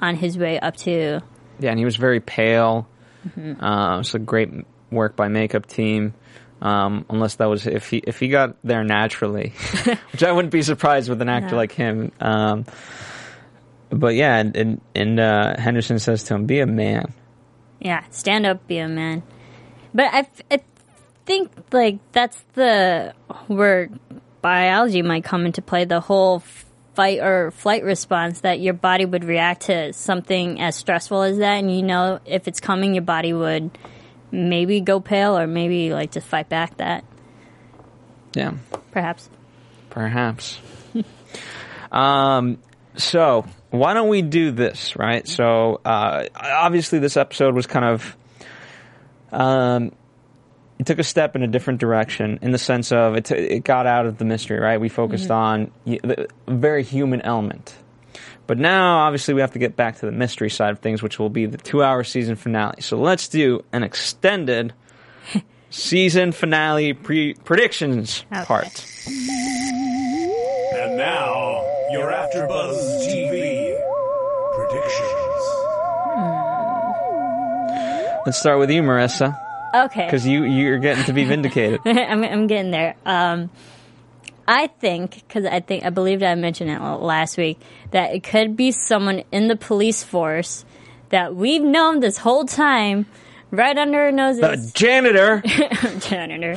on 0.00 0.16
his 0.16 0.36
way 0.36 0.58
up 0.60 0.76
to 0.76 1.20
yeah, 1.60 1.70
and 1.70 1.78
he 1.78 1.84
was 1.84 1.94
very 1.96 2.18
pale. 2.18 2.88
Mm-hmm. 3.28 3.62
Uh, 3.64 4.00
it's 4.00 4.14
a 4.14 4.18
great 4.18 4.50
work 4.90 5.14
by 5.14 5.28
makeup 5.28 5.66
team. 5.66 6.12
Um, 6.60 7.04
unless 7.08 7.36
that 7.36 7.46
was 7.48 7.66
if 7.66 7.88
he 7.88 7.98
if 7.98 8.18
he 8.18 8.28
got 8.28 8.56
there 8.64 8.82
naturally, 8.82 9.52
which 10.12 10.24
I 10.24 10.32
wouldn't 10.32 10.50
be 10.52 10.62
surprised 10.62 11.08
with 11.08 11.22
an 11.22 11.28
actor 11.28 11.52
No. 11.52 11.56
like 11.56 11.72
him. 11.72 12.10
Um, 12.20 12.64
but 13.90 14.14
yeah, 14.14 14.38
and 14.38 14.56
and, 14.56 14.80
and 14.94 15.20
uh, 15.20 15.54
Henderson 15.60 15.98
says 16.00 16.24
to 16.24 16.34
him, 16.34 16.46
"Be 16.46 16.60
a 16.60 16.66
man." 16.66 17.12
Yeah, 17.82 18.04
stand 18.10 18.46
up, 18.46 18.66
be 18.68 18.78
a 18.78 18.88
man. 18.88 19.24
But 19.92 20.08
I 20.12 20.26
think 21.26 21.50
like 21.72 21.98
that's 22.12 22.40
the 22.54 23.12
where 23.48 23.90
biology 24.40 25.02
might 25.02 25.24
come 25.24 25.46
into 25.46 25.62
play. 25.62 25.84
The 25.84 26.00
whole 26.00 26.44
fight 26.94 27.18
or 27.18 27.50
flight 27.50 27.82
response 27.82 28.40
that 28.40 28.60
your 28.60 28.74
body 28.74 29.04
would 29.04 29.24
react 29.24 29.62
to 29.62 29.92
something 29.92 30.60
as 30.60 30.76
stressful 30.76 31.22
as 31.22 31.38
that, 31.38 31.54
and 31.54 31.74
you 31.74 31.82
know 31.82 32.20
if 32.24 32.46
it's 32.46 32.60
coming, 32.60 32.94
your 32.94 33.02
body 33.02 33.32
would 33.32 33.76
maybe 34.30 34.80
go 34.80 35.00
pale 35.00 35.36
or 35.36 35.48
maybe 35.48 35.92
like 35.92 36.12
just 36.12 36.26
fight 36.28 36.48
back. 36.48 36.76
That 36.76 37.04
Yeah, 38.34 38.52
perhaps. 38.92 39.28
perhaps. 39.90 40.60
um, 41.92 42.58
so 42.96 43.44
why 43.72 43.94
don't 43.94 44.08
we 44.08 44.22
do 44.22 44.50
this, 44.52 44.94
right? 44.96 45.26
So 45.26 45.80
uh, 45.84 46.26
obviously, 46.34 46.98
this 47.00 47.16
episode 47.16 47.54
was 47.54 47.66
kind 47.66 47.84
of 47.84 48.16
um, 49.32 49.92
it 50.78 50.86
took 50.86 50.98
a 50.98 51.04
step 51.04 51.36
in 51.36 51.42
a 51.42 51.46
different 51.46 51.80
direction 51.80 52.38
in 52.42 52.50
the 52.50 52.58
sense 52.58 52.92
of 52.92 53.14
it, 53.16 53.30
it 53.30 53.64
got 53.64 53.86
out 53.86 54.06
of 54.06 54.18
the 54.18 54.24
mystery, 54.24 54.58
right? 54.58 54.80
We 54.80 54.88
focused 54.88 55.30
on 55.30 55.70
y- 55.84 56.00
the 56.02 56.28
very 56.48 56.82
human 56.84 57.20
element. 57.22 57.74
But 58.48 58.58
now, 58.58 58.98
obviously, 59.06 59.34
we 59.34 59.40
have 59.40 59.52
to 59.52 59.58
get 59.60 59.76
back 59.76 59.98
to 60.00 60.06
the 60.06 60.12
mystery 60.12 60.50
side 60.50 60.70
of 60.72 60.80
things, 60.80 61.02
which 61.02 61.18
will 61.18 61.30
be 61.30 61.46
the 61.46 61.56
two 61.58 61.82
hour 61.82 62.02
season 62.04 62.34
finale. 62.36 62.82
So 62.82 62.98
let's 62.98 63.28
do 63.28 63.64
an 63.72 63.84
extended 63.84 64.74
season 65.70 66.32
finale 66.32 66.92
pre- 66.92 67.34
predictions 67.34 68.24
Okay. 68.32 68.44
part. 68.44 68.84
And 70.74 70.96
now, 70.98 71.64
your 71.92 72.10
AfterBuzz 72.10 73.06
TV 73.06 73.31
Let's 78.24 78.38
start 78.38 78.58
with 78.58 78.70
you, 78.70 78.82
Marisa, 78.82 79.36
Okay. 79.74 80.04
because 80.06 80.26
you, 80.26 80.44
you're 80.44 80.78
getting 80.78 81.04
to 81.04 81.12
be 81.12 81.24
vindicated. 81.24 81.80
I'm, 81.84 82.22
I'm 82.22 82.46
getting 82.46 82.70
there. 82.70 82.94
Um, 83.04 83.50
I 84.46 84.66
think 84.68 85.14
because 85.26 85.44
I 85.44 85.60
think 85.60 85.84
I 85.84 85.90
believe 85.90 86.22
I 86.22 86.34
mentioned 86.34 86.70
it 86.70 86.80
last 86.80 87.36
week 87.36 87.58
that 87.90 88.12
it 88.14 88.22
could 88.22 88.56
be 88.56 88.70
someone 88.72 89.22
in 89.32 89.48
the 89.48 89.56
police 89.56 90.02
force 90.02 90.64
that 91.10 91.34
we've 91.34 91.62
known 91.62 92.00
this 92.00 92.16
whole 92.18 92.44
time, 92.44 93.06
right 93.50 93.76
under 93.76 94.00
our 94.02 94.12
noses. 94.12 94.40
The 94.40 94.78
janitor 94.78 95.42
janitor 96.00 96.56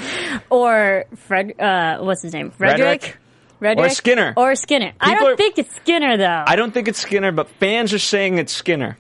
or 0.50 1.06
Fred. 1.16 1.60
Uh, 1.60 2.00
what's 2.00 2.22
his 2.22 2.34
name? 2.34 2.52
Frederick. 2.52 3.18
Frederick 3.60 3.92
Skinner. 3.94 4.34
Or 4.36 4.54
Skinner. 4.56 4.94
I 5.00 5.16
don't 5.16 5.34
are- 5.34 5.38
think 5.38 5.58
it's 5.58 5.76
Skinner 5.76 6.18
though. 6.18 6.44
I 6.46 6.56
don't 6.56 6.74
think 6.74 6.88
it's 6.88 7.00
Skinner, 7.00 7.32
but 7.32 7.50
fans 7.50 7.94
are 7.94 8.00
saying 8.00 8.38
it's 8.38 8.52
Skinner. 8.54 8.98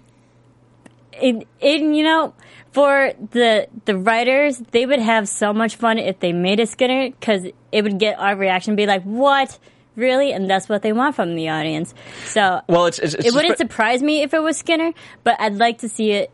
it, 1.13 1.47
it, 1.59 1.81
you 1.81 2.03
know, 2.03 2.33
for 2.75 3.13
the 3.31 3.67
the 3.85 3.97
writers, 3.97 4.57
they 4.71 4.85
would 4.85 4.99
have 4.99 5.29
so 5.29 5.53
much 5.53 5.77
fun 5.77 5.97
if 5.97 6.19
they 6.19 6.33
made 6.33 6.59
a 6.59 6.67
Skinner 6.67 7.09
because 7.09 7.45
it 7.71 7.81
would 7.83 7.97
get 7.97 8.19
our 8.19 8.35
reaction, 8.35 8.75
be 8.75 8.85
like, 8.85 9.03
"What, 9.03 9.57
really?" 9.95 10.33
And 10.33 10.49
that's 10.49 10.67
what 10.67 10.81
they 10.81 10.91
want 10.91 11.15
from 11.15 11.35
the 11.35 11.47
audience. 11.49 11.93
So 12.25 12.59
Well, 12.67 12.87
it's, 12.87 12.99
it's, 12.99 13.13
it's 13.13 13.27
it 13.27 13.33
wouldn't 13.33 13.57
surprise 13.57 14.03
me 14.03 14.23
if 14.23 14.33
it 14.33 14.39
was 14.39 14.57
Skinner, 14.57 14.91
but 15.23 15.39
I'd 15.39 15.55
like 15.55 15.79
to 15.79 15.89
see 15.89 16.11
it. 16.11 16.31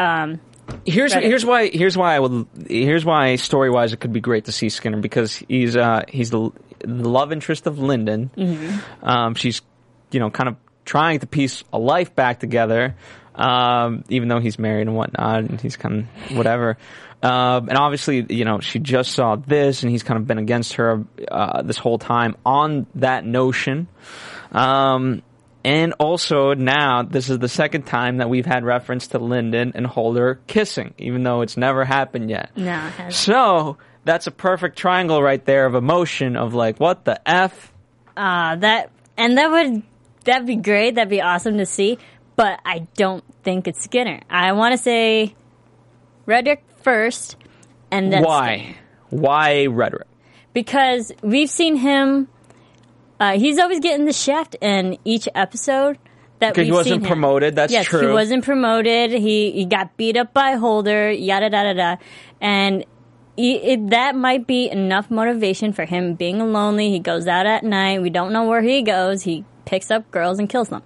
Um, 0.00 0.40
here's 0.84 1.14
Right. 1.14 1.22
here's 1.22 1.46
why 1.46 1.68
here's 1.68 1.96
why 1.96 2.16
I 2.16 2.18
would 2.18 2.46
here's 2.68 3.04
why 3.04 3.36
story 3.36 3.70
wise 3.70 3.92
it 3.92 4.00
could 4.00 4.12
be 4.12 4.20
great 4.20 4.46
to 4.46 4.52
see 4.52 4.70
Skinner 4.70 4.98
because 4.98 5.36
he's 5.36 5.76
uh 5.76 6.02
he's 6.08 6.30
the, 6.30 6.50
the 6.80 7.08
love 7.08 7.30
interest 7.30 7.68
of 7.68 7.78
Linden. 7.78 8.30
Mm-hmm. 8.36 9.08
Um, 9.08 9.34
she's 9.36 9.62
you 10.10 10.18
know 10.18 10.30
kind 10.30 10.48
of 10.48 10.56
trying 10.84 11.20
to 11.20 11.26
piece 11.28 11.62
a 11.72 11.78
life 11.78 12.16
back 12.16 12.40
together. 12.40 12.96
Um, 13.34 14.04
even 14.08 14.28
though 14.28 14.40
he's 14.40 14.58
married 14.58 14.86
and 14.86 14.96
whatnot, 14.96 15.44
and 15.44 15.60
he's 15.60 15.76
kind 15.76 16.06
of 16.30 16.36
whatever. 16.36 16.76
Um, 17.22 17.68
and 17.68 17.76
obviously, 17.76 18.24
you 18.30 18.44
know, 18.44 18.60
she 18.60 18.78
just 18.78 19.12
saw 19.12 19.36
this, 19.36 19.82
and 19.82 19.90
he's 19.90 20.02
kind 20.02 20.18
of 20.18 20.26
been 20.26 20.38
against 20.38 20.74
her 20.74 21.04
uh, 21.30 21.62
this 21.62 21.78
whole 21.78 21.98
time 21.98 22.36
on 22.44 22.86
that 22.96 23.24
notion. 23.24 23.88
Um, 24.52 25.22
and 25.64 25.92
also 25.98 26.54
now, 26.54 27.02
this 27.02 27.28
is 27.28 27.38
the 27.38 27.48
second 27.48 27.82
time 27.82 28.18
that 28.18 28.30
we've 28.30 28.46
had 28.46 28.64
reference 28.64 29.08
to 29.08 29.18
Linden 29.18 29.72
and 29.74 29.86
Holder 29.86 30.40
kissing, 30.46 30.94
even 30.98 31.22
though 31.22 31.42
it's 31.42 31.56
never 31.56 31.84
happened 31.84 32.30
yet. 32.30 32.50
no, 32.56 32.90
So 33.10 33.76
that's 34.04 34.26
a 34.26 34.30
perfect 34.30 34.78
triangle 34.78 35.22
right 35.22 35.44
there 35.44 35.66
of 35.66 35.74
emotion 35.74 36.36
of 36.36 36.54
like, 36.54 36.80
what 36.80 37.04
the 37.04 37.20
f? 37.28 37.72
uh, 38.16 38.56
that 38.56 38.90
and 39.16 39.36
that 39.38 39.50
would 39.50 39.82
that'd 40.24 40.46
be 40.46 40.56
great. 40.56 40.94
That'd 40.94 41.10
be 41.10 41.20
awesome 41.20 41.58
to 41.58 41.66
see. 41.66 41.98
But 42.40 42.60
I 42.64 42.86
don't 42.96 43.22
think 43.42 43.68
it's 43.68 43.84
Skinner. 43.84 44.22
I 44.30 44.52
want 44.52 44.72
to 44.72 44.78
say 44.78 45.34
Reddick 46.24 46.64
first, 46.82 47.36
and 47.90 48.10
then 48.10 48.22
Skinner. 48.22 48.28
Why? 48.28 48.76
Why 49.10 49.66
Reddick? 49.66 50.06
because 50.52 51.12
we've 51.22 51.50
seen 51.50 51.76
him. 51.76 52.28
Uh, 53.18 53.38
he's 53.38 53.58
always 53.58 53.80
getting 53.80 54.06
the 54.06 54.12
shaft 54.12 54.56
in 54.62 54.96
each 55.04 55.28
episode. 55.34 55.98
That 56.38 56.54
Because 56.54 56.66
he 56.66 56.72
wasn't 56.72 57.04
promoted. 57.04 57.54
That's 57.56 57.70
yes, 57.72 57.84
true. 57.84 58.00
he 58.00 58.06
wasn't 58.06 58.44
promoted. 58.44 59.10
He 59.10 59.50
he 59.52 59.66
got 59.66 59.98
beat 59.98 60.16
up 60.16 60.32
by 60.32 60.52
Holder. 60.52 61.10
Yada 61.10 61.50
yada 61.50 61.68
yada, 61.68 61.98
and 62.40 62.86
he, 63.36 63.56
it, 63.56 63.90
that 63.90 64.16
might 64.16 64.46
be 64.46 64.70
enough 64.70 65.10
motivation 65.10 65.74
for 65.74 65.84
him 65.84 66.14
being 66.14 66.38
lonely. 66.54 66.88
He 66.90 66.98
goes 67.00 67.26
out 67.26 67.44
at 67.44 67.64
night. 67.64 68.00
We 68.00 68.08
don't 68.08 68.32
know 68.32 68.44
where 68.44 68.62
he 68.62 68.80
goes. 68.80 69.22
He 69.22 69.44
picks 69.66 69.90
up 69.90 70.10
girls 70.10 70.38
and 70.38 70.48
kills 70.48 70.70
them. 70.70 70.82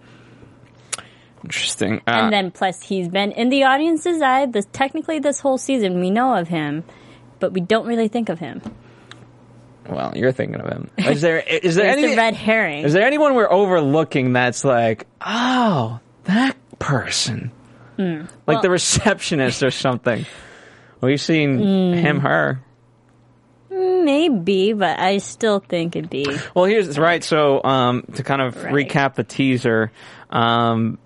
Interesting. 1.44 1.98
Uh, 2.06 2.10
And 2.10 2.32
then 2.32 2.50
plus 2.50 2.82
he's 2.82 3.08
been 3.08 3.32
in 3.32 3.48
the 3.50 3.64
audience's 3.64 4.20
eye. 4.22 4.46
This 4.46 4.66
technically 4.72 5.18
this 5.18 5.40
whole 5.40 5.58
season 5.58 6.00
we 6.00 6.10
know 6.10 6.34
of 6.34 6.48
him, 6.48 6.84
but 7.38 7.52
we 7.52 7.60
don't 7.60 7.86
really 7.86 8.08
think 8.08 8.28
of 8.30 8.38
him. 8.38 8.62
well, 9.88 10.12
you're 10.16 10.32
thinking 10.32 10.60
of 10.60 10.66
him. 10.68 10.90
Is 10.96 11.20
there 11.20 11.38
is 11.40 11.74
there 11.74 11.86
any 11.90 12.06
the 12.08 12.16
red 12.16 12.34
herring. 12.34 12.84
is 12.84 12.92
there 12.94 13.06
anyone 13.06 13.34
we're 13.34 13.50
overlooking 13.52 14.32
that's 14.32 14.64
like, 14.64 15.06
oh, 15.20 16.00
that 16.24 16.56
person, 16.78 17.52
like 17.98 18.08
Hmm. 18.18 18.24
Well- 18.46 18.62
the 18.62 18.70
receptionist 18.70 19.62
or 19.62 19.70
something? 19.70 20.24
We've 21.02 21.20
seen 21.20 21.58
Hmm. 21.58 21.92
him, 21.98 22.20
her. 22.20 22.60
Maybe, 23.70 24.72
but 24.72 24.98
I 25.00 25.18
still 25.18 25.58
think 25.60 25.96
it'd 25.96 26.10
be 26.10 26.26
Well, 26.54 26.64
here's 26.66 26.98
right. 26.98 27.24
So, 27.24 27.62
um, 27.64 28.04
to 28.14 28.22
kind 28.22 28.40
of 28.42 28.62
Right. 28.62 28.72
recap 28.88 29.14
the 29.14 29.24
teaser, 29.24 29.90
um, 30.30 30.98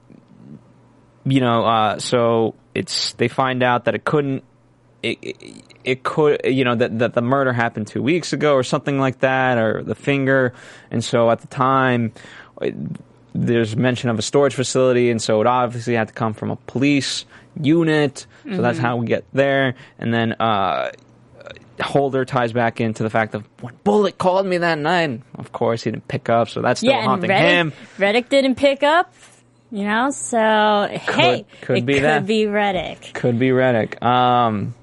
you 1.29 1.41
know, 1.41 1.65
uh, 1.65 1.99
so 1.99 2.55
it's 2.75 3.13
they 3.15 3.29
find 3.29 3.63
out 3.63 3.85
that 3.85 3.95
it 3.95 4.05
couldn't. 4.05 4.45
It, 5.03 5.19
it, 5.23 5.65
it 5.85 6.03
could, 6.03 6.41
you 6.45 6.65
know, 6.65 6.75
that, 6.75 6.99
that 6.99 7.15
the 7.15 7.23
murder 7.23 7.53
happened 7.53 7.87
two 7.87 8.03
weeks 8.03 8.33
ago 8.33 8.55
or 8.55 8.65
something 8.65 8.99
like 8.99 9.21
that, 9.21 9.57
or 9.57 9.83
the 9.85 9.95
finger. 9.95 10.53
And 10.91 11.05
so 11.05 11.31
at 11.31 11.41
the 11.41 11.47
time, 11.47 12.13
it, 12.61 12.75
there's 13.33 13.77
mention 13.77 14.11
of 14.11 14.19
a 14.19 14.23
storage 14.23 14.55
facility, 14.55 15.11
and 15.11 15.23
so 15.23 15.41
it 15.41 15.47
obviously 15.47 15.95
had 15.95 16.09
to 16.09 16.15
come 16.15 16.35
from 16.35 16.51
a 16.51 16.57
police 16.57 17.25
unit. 17.61 18.27
So 18.45 18.61
that's 18.61 18.79
how 18.79 18.97
we 18.97 19.07
get 19.07 19.25
there. 19.33 19.77
And 19.99 20.13
then, 20.13 20.33
uh, 20.33 20.91
Holder 21.81 22.25
ties 22.25 22.53
back 22.53 22.81
into 22.81 23.05
the 23.05 23.11
fact 23.11 23.37
of 23.37 23.49
when 23.61 23.73
Bullet 23.85 24.19
called 24.19 24.47
me 24.47 24.59
that 24.59 24.79
night. 24.79 25.23
Of 25.37 25.53
course, 25.53 25.85
he 25.85 25.93
didn't 25.93 26.09
pick 26.09 26.29
up, 26.29 26.49
so 26.49 26.61
that's 26.61 26.81
still 26.81 26.91
yeah. 26.91 27.05
Haunting 27.05 27.31
Reddick, 27.31 27.49
him. 27.49 27.73
Reddick 27.99 28.29
didn't 28.29 28.57
pick 28.57 28.83
up, 28.83 29.15
you 29.71 29.85
know. 29.85 30.11
So 30.11 30.89
hey, 30.91 31.45
could 31.63 31.79
it 31.79 31.87
be 31.87 31.95
could 31.95 32.03
that. 32.05 32.27
be 32.27 32.47
Reddick. 32.47 33.11
Could 33.15 33.39
be 33.39 33.53
Reddick. 33.53 34.01
Um, 34.03 34.75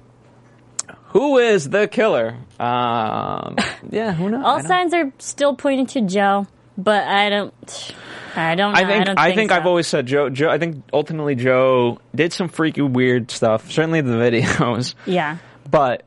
who 1.08 1.38
is 1.38 1.68
the 1.70 1.88
killer? 1.88 2.36
Um, 2.60 3.56
yeah, 3.90 4.12
who 4.12 4.28
knows? 4.30 4.44
All 4.44 4.60
signs 4.60 4.92
are 4.94 5.12
still 5.18 5.54
pointing 5.54 5.86
to 5.86 6.02
Joe, 6.02 6.46
but 6.76 7.04
I 7.06 7.30
don't. 7.30 7.94
I 8.34 8.54
don't. 8.54 8.72
Know. 8.74 8.78
I 8.78 8.84
think 8.84 9.04
don't 9.06 9.18
I 9.18 9.34
think 9.34 9.50
so. 9.50 9.56
I've 9.56 9.66
always 9.66 9.86
said 9.86 10.06
Joe. 10.06 10.28
Joe. 10.28 10.50
I 10.50 10.58
think 10.58 10.84
ultimately 10.92 11.34
Joe 11.36 11.98
did 12.14 12.32
some 12.34 12.48
freaky 12.48 12.82
weird 12.82 13.30
stuff. 13.30 13.70
Certainly 13.70 14.02
the 14.02 14.12
videos, 14.16 14.94
Yeah, 15.06 15.38
but 15.70 16.04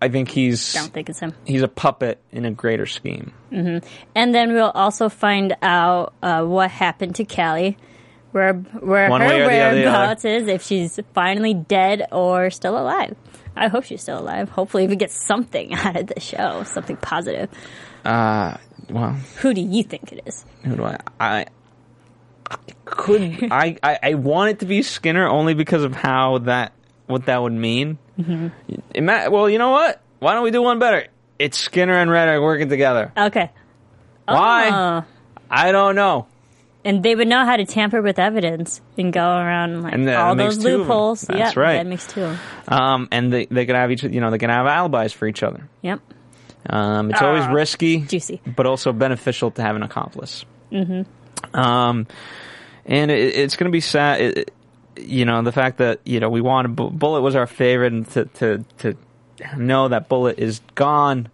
I 0.00 0.08
think 0.08 0.28
he's 0.30 0.74
don't 0.74 0.92
think 0.92 1.08
it's 1.08 1.18
him. 1.18 1.34
he's 1.44 1.62
a 1.62 1.68
puppet 1.68 2.20
in 2.30 2.44
a 2.44 2.52
greater 2.52 2.86
scheme. 2.86 3.32
And 3.50 3.82
then 4.34 4.52
we'll 4.52 4.70
also 4.70 5.08
find 5.08 5.56
out 5.62 6.12
uh, 6.22 6.44
what 6.44 6.70
happened 6.70 7.16
to 7.16 7.24
Kallie, 7.24 7.76
where 8.36 8.52
where 8.52 9.08
One 9.08 9.22
her 9.22 9.26
or 9.26 9.30
the 9.30 9.58
other, 9.60 9.76
whereabouts 9.80 10.24
is, 10.26 10.46
if 10.46 10.62
she's 10.62 11.00
finally 11.14 11.54
dead 11.54 12.06
or 12.12 12.50
still 12.50 12.78
alive. 12.78 13.16
I 13.56 13.68
hope 13.68 13.84
she's 13.84 14.02
still 14.02 14.18
alive. 14.20 14.50
Hopefully, 14.50 14.86
we 14.86 14.96
get 14.96 15.10
something 15.10 15.72
out 15.74 15.96
of 15.96 16.06
the 16.08 16.20
show, 16.20 16.62
something 16.64 16.98
positive. 16.98 17.48
Uh, 18.04 18.58
well, 18.90 19.12
Who 19.40 19.54
do 19.54 19.62
you 19.62 19.82
think 19.82 20.12
it 20.12 20.22
is? 20.26 20.44
who 20.62 20.76
do 20.76 20.84
I? 20.84 20.98
I, 21.18 21.46
I 22.50 22.56
could 22.84 23.48
I, 23.50 23.76
I 23.82 23.98
I 24.02 24.14
want 24.14 24.50
it 24.50 24.58
to 24.60 24.66
be 24.66 24.82
Skinner 24.82 25.26
only 25.26 25.54
because 25.54 25.82
of 25.82 25.94
how 25.94 26.38
that 26.38 26.72
what 27.06 27.24
that 27.26 27.40
would 27.42 27.54
mean. 27.54 27.96
Mm-hmm. 28.18 28.48
Ima- 28.94 29.30
well, 29.30 29.48
you 29.48 29.58
know 29.58 29.70
what? 29.70 30.02
Why 30.18 30.34
don't 30.34 30.44
we 30.44 30.50
do 30.50 30.60
one 30.62 30.78
better? 30.78 31.06
It's 31.38 31.58
Skinner 31.58 31.94
and 31.94 32.10
Reddick 32.10 32.40
working 32.42 32.68
together. 32.68 33.12
Okay. 33.16 33.50
Why? 34.28 34.70
Oh. 34.70 35.04
I 35.50 35.72
don't 35.72 35.94
know. 35.94 36.26
And 36.86 37.02
they 37.02 37.14
would 37.14 37.28
know 37.28 37.44
how 37.44 37.56
to 37.56 37.66
tamper 37.66 38.00
with 38.00 38.18
evidence 38.18 38.80
and 38.96 39.12
go 39.12 39.20
around 39.22 39.82
like 39.82 39.92
And 39.92 40.06
that 40.08 40.16
all 40.20 40.34
makes 40.34 40.54
those 40.56 40.64
two 40.64 40.68
of 40.68 40.74
'em. 40.74 40.80
loopholes. 40.82 41.20
That's 41.22 41.38
yep, 41.38 41.56
right. 41.56 41.76
That 41.78 41.86
makes 41.86 42.06
two. 42.06 42.22
of 42.22 42.40
'em. 42.68 42.78
Um, 42.78 43.08
and 43.12 43.32
they 43.32 43.46
they 43.46 43.66
could 43.66 43.74
have 43.76 43.90
each 43.90 44.04
you 44.04 44.20
know 44.20 44.30
they 44.30 44.38
can 44.38 44.50
have 44.50 44.66
alibis 44.66 45.12
for 45.12 45.26
each 45.26 45.42
other. 45.42 45.68
Yep. 45.82 46.00
Um, 46.70 47.10
it's 47.10 47.20
always 47.22 47.44
Ah, 47.44 47.52
risky, 47.52 48.00
juicy. 48.00 48.40
but 48.46 48.66
also 48.66 48.92
beneficial 48.92 49.50
to 49.52 49.62
have 49.62 49.76
an 49.76 49.82
accomplice. 49.82 50.44
Mm-hmm. 50.72 51.56
Um, 51.58 52.06
and 52.86 53.10
it, 53.10 53.34
it's 53.36 53.56
going 53.56 53.70
to 53.70 53.72
be 53.72 53.80
sad. 53.80 54.20
It, 54.20 54.50
you 54.96 55.24
know, 55.24 55.42
the 55.42 55.52
fact 55.52 55.78
that 55.78 56.00
you 56.04 56.20
know 56.20 56.28
we 56.30 56.40
wanted 56.40 56.74
Bu- 56.74 56.90
Bullet 56.90 57.20
was 57.20 57.36
our 57.36 57.46
favorite, 57.46 57.92
and 57.92 58.08
to 58.10 58.24
to 58.24 58.64
to 58.78 58.96
know 59.56 59.88
that 59.88 60.08
Bullet 60.08 60.38
is 60.38 60.60
gone. 60.74 61.28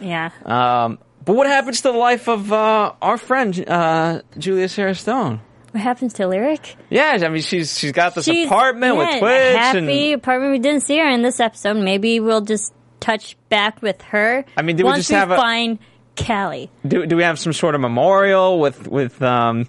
Yeah. 0.00 0.30
Um, 0.44 0.98
but 1.24 1.34
what 1.34 1.46
happens 1.46 1.78
to 1.82 1.92
the 1.92 1.98
life 1.98 2.28
of 2.28 2.52
uh, 2.52 2.92
our 3.00 3.16
friend 3.18 3.64
uh, 3.68 4.22
Julia 4.38 4.68
Sarah 4.68 4.94
Stone? 4.94 5.40
what 5.70 5.82
happens 5.82 6.12
to 6.14 6.28
Lyric? 6.28 6.76
Yeah, 6.88 7.18
I 7.20 7.28
mean 7.28 7.42
she's 7.42 7.76
she's 7.76 7.90
got 7.92 8.14
this 8.14 8.26
She's- 8.26 8.46
apartment 8.46 8.94
yeah, 8.94 8.98
with 8.98 9.18
Twitch 9.20 9.56
happy 9.56 10.12
and 10.12 10.20
apartment. 10.20 10.52
We 10.52 10.58
didn't 10.60 10.82
see 10.82 10.98
her 10.98 11.08
in 11.08 11.22
this 11.22 11.40
episode. 11.40 11.78
Maybe 11.78 12.20
we'll 12.20 12.42
just 12.42 12.72
touch 13.00 13.36
back 13.48 13.82
with 13.82 14.00
her. 14.02 14.44
I 14.56 14.62
mean, 14.62 14.76
we 14.76 14.84
once 14.84 14.98
just 14.98 15.10
have 15.10 15.32
a- 15.32 15.36
find 15.36 15.80
Kallie? 16.14 16.70
do, 16.86 17.04
do 17.06 17.16
we 17.16 17.24
have 17.24 17.40
some 17.40 17.52
sort 17.52 17.74
of 17.74 17.80
memorial 17.80 18.60
with 18.60 18.86
with 18.86 19.20
um, 19.20 19.68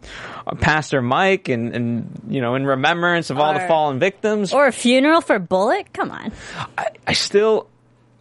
Pastor 0.61 1.01
Mike 1.01 1.49
and, 1.49 1.75
and 1.75 2.21
you 2.29 2.39
know 2.39 2.53
in 2.53 2.67
remembrance 2.67 3.31
of 3.31 3.39
all 3.39 3.55
the 3.55 3.61
fallen 3.67 3.97
victims? 3.97 4.53
Or 4.53 4.67
a 4.67 4.71
funeral 4.71 5.21
for 5.21 5.39
Bullet? 5.39 5.91
Come 5.91 6.11
on. 6.11 6.31
I, 6.77 6.85
I 7.07 7.13
still, 7.13 7.67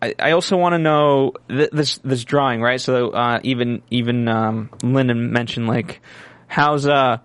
I, 0.05 0.15
I 0.19 0.31
also 0.33 0.57
want 0.57 0.75
to 0.75 0.79
know 0.79 1.33
th- 1.49 1.71
this 1.71 1.99
this 2.05 2.25
drawing, 2.25 2.61
right? 2.61 2.81
So 2.81 3.11
uh, 3.11 3.41
even 3.43 3.83
even 3.91 4.29
um, 4.29 4.71
Linden 4.83 5.33
mentioned 5.33 5.67
like 5.67 6.01
how's 6.47 6.87
uh 6.87 7.19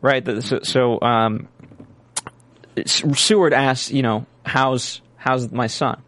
right? 0.00 0.24
the- 0.24 0.42
So, 0.42 0.60
so 0.62 1.00
um, 1.02 1.48
Seward 2.86 3.52
asks, 3.52 3.90
you 3.90 4.02
know, 4.02 4.26
how's 4.44 5.00
how's 5.16 5.50
my 5.52 5.66
son? 5.66 6.00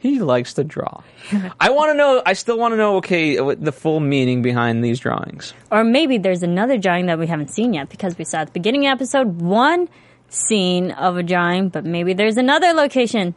He 0.00 0.20
likes 0.20 0.54
to 0.54 0.64
draw. 0.64 1.02
I 1.60 1.70
want 1.70 1.90
to 1.90 1.94
know. 1.94 2.22
I 2.24 2.34
still 2.34 2.58
want 2.58 2.72
to 2.72 2.76
know. 2.76 2.96
Okay, 2.96 3.36
the 3.54 3.72
full 3.72 4.00
meaning 4.00 4.42
behind 4.42 4.82
these 4.84 5.00
drawings. 5.00 5.54
Or 5.72 5.82
maybe 5.84 6.18
there's 6.18 6.42
another 6.42 6.78
drawing 6.78 7.06
that 7.06 7.18
we 7.18 7.26
haven't 7.26 7.50
seen 7.50 7.74
yet 7.74 7.88
because 7.88 8.16
we 8.16 8.24
saw 8.24 8.38
at 8.38 8.48
the 8.48 8.52
beginning 8.52 8.86
of 8.86 8.92
episode 8.92 9.40
one 9.40 9.88
scene 10.28 10.90
of 10.92 11.16
a 11.16 11.22
drawing, 11.22 11.68
but 11.68 11.84
maybe 11.84 12.12
there's 12.14 12.36
another 12.36 12.72
location. 12.74 13.34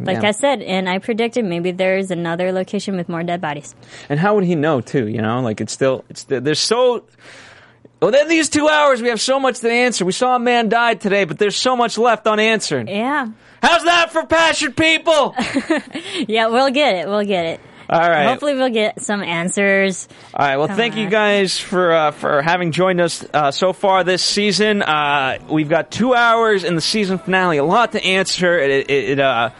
Like 0.00 0.22
Yeah. 0.22 0.28
I 0.28 0.30
said, 0.32 0.62
and 0.62 0.88
I 0.88 0.98
predicted 0.98 1.44
maybe 1.44 1.70
there's 1.72 2.10
another 2.10 2.52
location 2.52 2.96
with 2.96 3.08
more 3.08 3.22
dead 3.22 3.40
bodies. 3.40 3.74
And 4.08 4.18
how 4.20 4.34
would 4.36 4.44
he 4.44 4.54
know 4.54 4.80
too? 4.80 5.08
You 5.08 5.22
know, 5.22 5.40
like 5.40 5.60
it's 5.60 5.72
still 5.72 6.04
it's 6.08 6.24
there's 6.24 6.60
so. 6.60 7.04
Well, 8.00 8.12
then 8.12 8.28
these 8.28 8.48
two 8.48 8.68
hours 8.68 9.02
we 9.02 9.08
have 9.08 9.20
so 9.20 9.40
much 9.40 9.58
to 9.60 9.68
answer. 9.70 10.04
We 10.04 10.12
saw 10.12 10.36
a 10.36 10.38
man 10.38 10.68
die 10.68 10.94
today, 10.94 11.24
but 11.24 11.38
there's 11.38 11.56
so 11.56 11.74
much 11.76 11.98
left 11.98 12.28
unanswered. 12.28 12.88
Yeah. 12.88 13.26
How's 13.60 13.82
that 13.84 14.12
for 14.12 14.24
passionate 14.24 14.76
people? 14.76 15.34
Yeah, 16.28 16.46
we'll 16.48 16.70
get 16.70 16.94
it. 16.94 17.08
We'll 17.08 17.24
get 17.24 17.44
it. 17.46 17.60
All 17.90 17.98
right. 17.98 18.26
Hopefully 18.26 18.54
we'll 18.54 18.68
get 18.68 19.00
some 19.00 19.22
answers. 19.22 20.08
All 20.34 20.46
right. 20.46 20.56
Well, 20.58 20.68
Come 20.68 20.76
thank 20.76 20.96
you 20.96 21.08
guys 21.08 21.58
for 21.58 21.90
uh, 21.92 22.10
for 22.10 22.42
having 22.42 22.70
joined 22.70 23.00
us 23.00 23.24
uh, 23.32 23.50
so 23.50 23.72
far 23.72 24.04
this 24.04 24.22
season. 24.22 24.82
Uh, 24.82 25.38
we've 25.50 25.70
got 25.70 25.90
two 25.90 26.14
hours 26.14 26.64
in 26.64 26.74
the 26.74 26.80
season 26.82 27.18
finale. 27.18 27.56
A 27.56 27.64
lot 27.64 27.92
to 27.92 28.04
answer. 28.04 28.58
It, 28.58 28.90
it, 28.90 28.90
it 28.90 29.20
uh, 29.20 29.50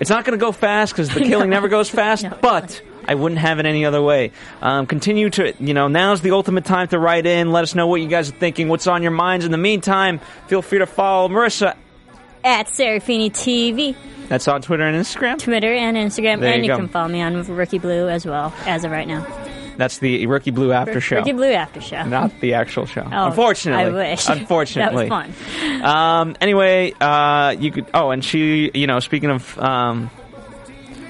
it's 0.00 0.10
not 0.10 0.24
going 0.24 0.38
to 0.38 0.42
go 0.44 0.52
fast 0.52 0.92
because 0.92 1.12
the 1.12 1.20
killing 1.28 1.50
never 1.50 1.68
goes 1.68 1.88
fast. 1.88 2.24
No. 2.24 2.38
But 2.40 2.82
I 3.06 3.14
wouldn't 3.14 3.40
have 3.40 3.58
it 3.58 3.66
any 3.66 3.84
other 3.84 4.02
way. 4.02 4.32
Um, 4.60 4.86
continue 4.86 5.30
to 5.30 5.54
you 5.58 5.74
know 5.74 5.88
now's 5.88 6.20
the 6.20 6.32
ultimate 6.32 6.64
time 6.64 6.88
to 6.88 6.98
write 6.98 7.26
in. 7.26 7.52
Let 7.52 7.62
us 7.62 7.74
know 7.74 7.86
what 7.86 8.00
you 8.00 8.08
guys 8.08 8.28
are 8.28 8.36
thinking. 8.36 8.68
What's 8.68 8.86
on 8.86 9.02
your 9.02 9.12
minds. 9.12 9.44
In 9.44 9.52
the 9.52 9.58
meantime, 9.58 10.20
feel 10.48 10.62
free 10.62 10.78
to 10.78 10.86
follow 10.86 11.28
Marisa. 11.28 11.76
At 12.44 12.66
Serafini 12.66 13.30
TV, 13.32 13.96
That's 14.28 14.46
on 14.46 14.62
Twitter 14.62 14.84
and 14.84 14.96
Instagram. 14.96 15.36
Twitter 15.36 15.72
and 15.72 15.96
Instagram, 15.96 16.38
There 16.38 16.52
and 16.52 16.64
you 16.64 16.70
you 16.70 16.78
can 16.78 16.86
follow 16.86 17.08
me 17.08 17.20
on 17.20 17.42
Rookie 17.42 17.80
Blue 17.80 18.08
as 18.08 18.24
well 18.24 18.54
as 18.66 18.84
of 18.84 18.92
right 18.92 19.08
now. 19.08 19.26
That's 19.76 19.98
the 19.98 20.26
Rookie 20.26 20.50
Blue 20.50 20.72
after 20.72 21.00
show. 21.00 21.16
Rookie 21.16 21.32
Blue 21.32 21.52
after 21.52 21.80
show. 21.80 22.02
Not 22.04 22.38
the 22.40 22.54
actual 22.54 22.86
show. 22.86 23.02
Oh, 23.10 23.26
Unfortunately. 23.26 23.84
I 23.84 23.88
wish. 24.10 24.28
Unfortunately. 24.28 25.08
that 25.08 25.28
was 25.28 25.34
fun. 25.36 25.84
Um, 25.84 26.36
anyway, 26.40 26.92
uh, 27.00 27.54
you 27.58 27.70
could. 27.72 27.86
Oh, 27.92 28.10
and 28.10 28.24
she, 28.24 28.70
you 28.74 28.86
know, 28.86 29.00
speaking 29.00 29.30
of, 29.30 29.58
um, 29.58 30.10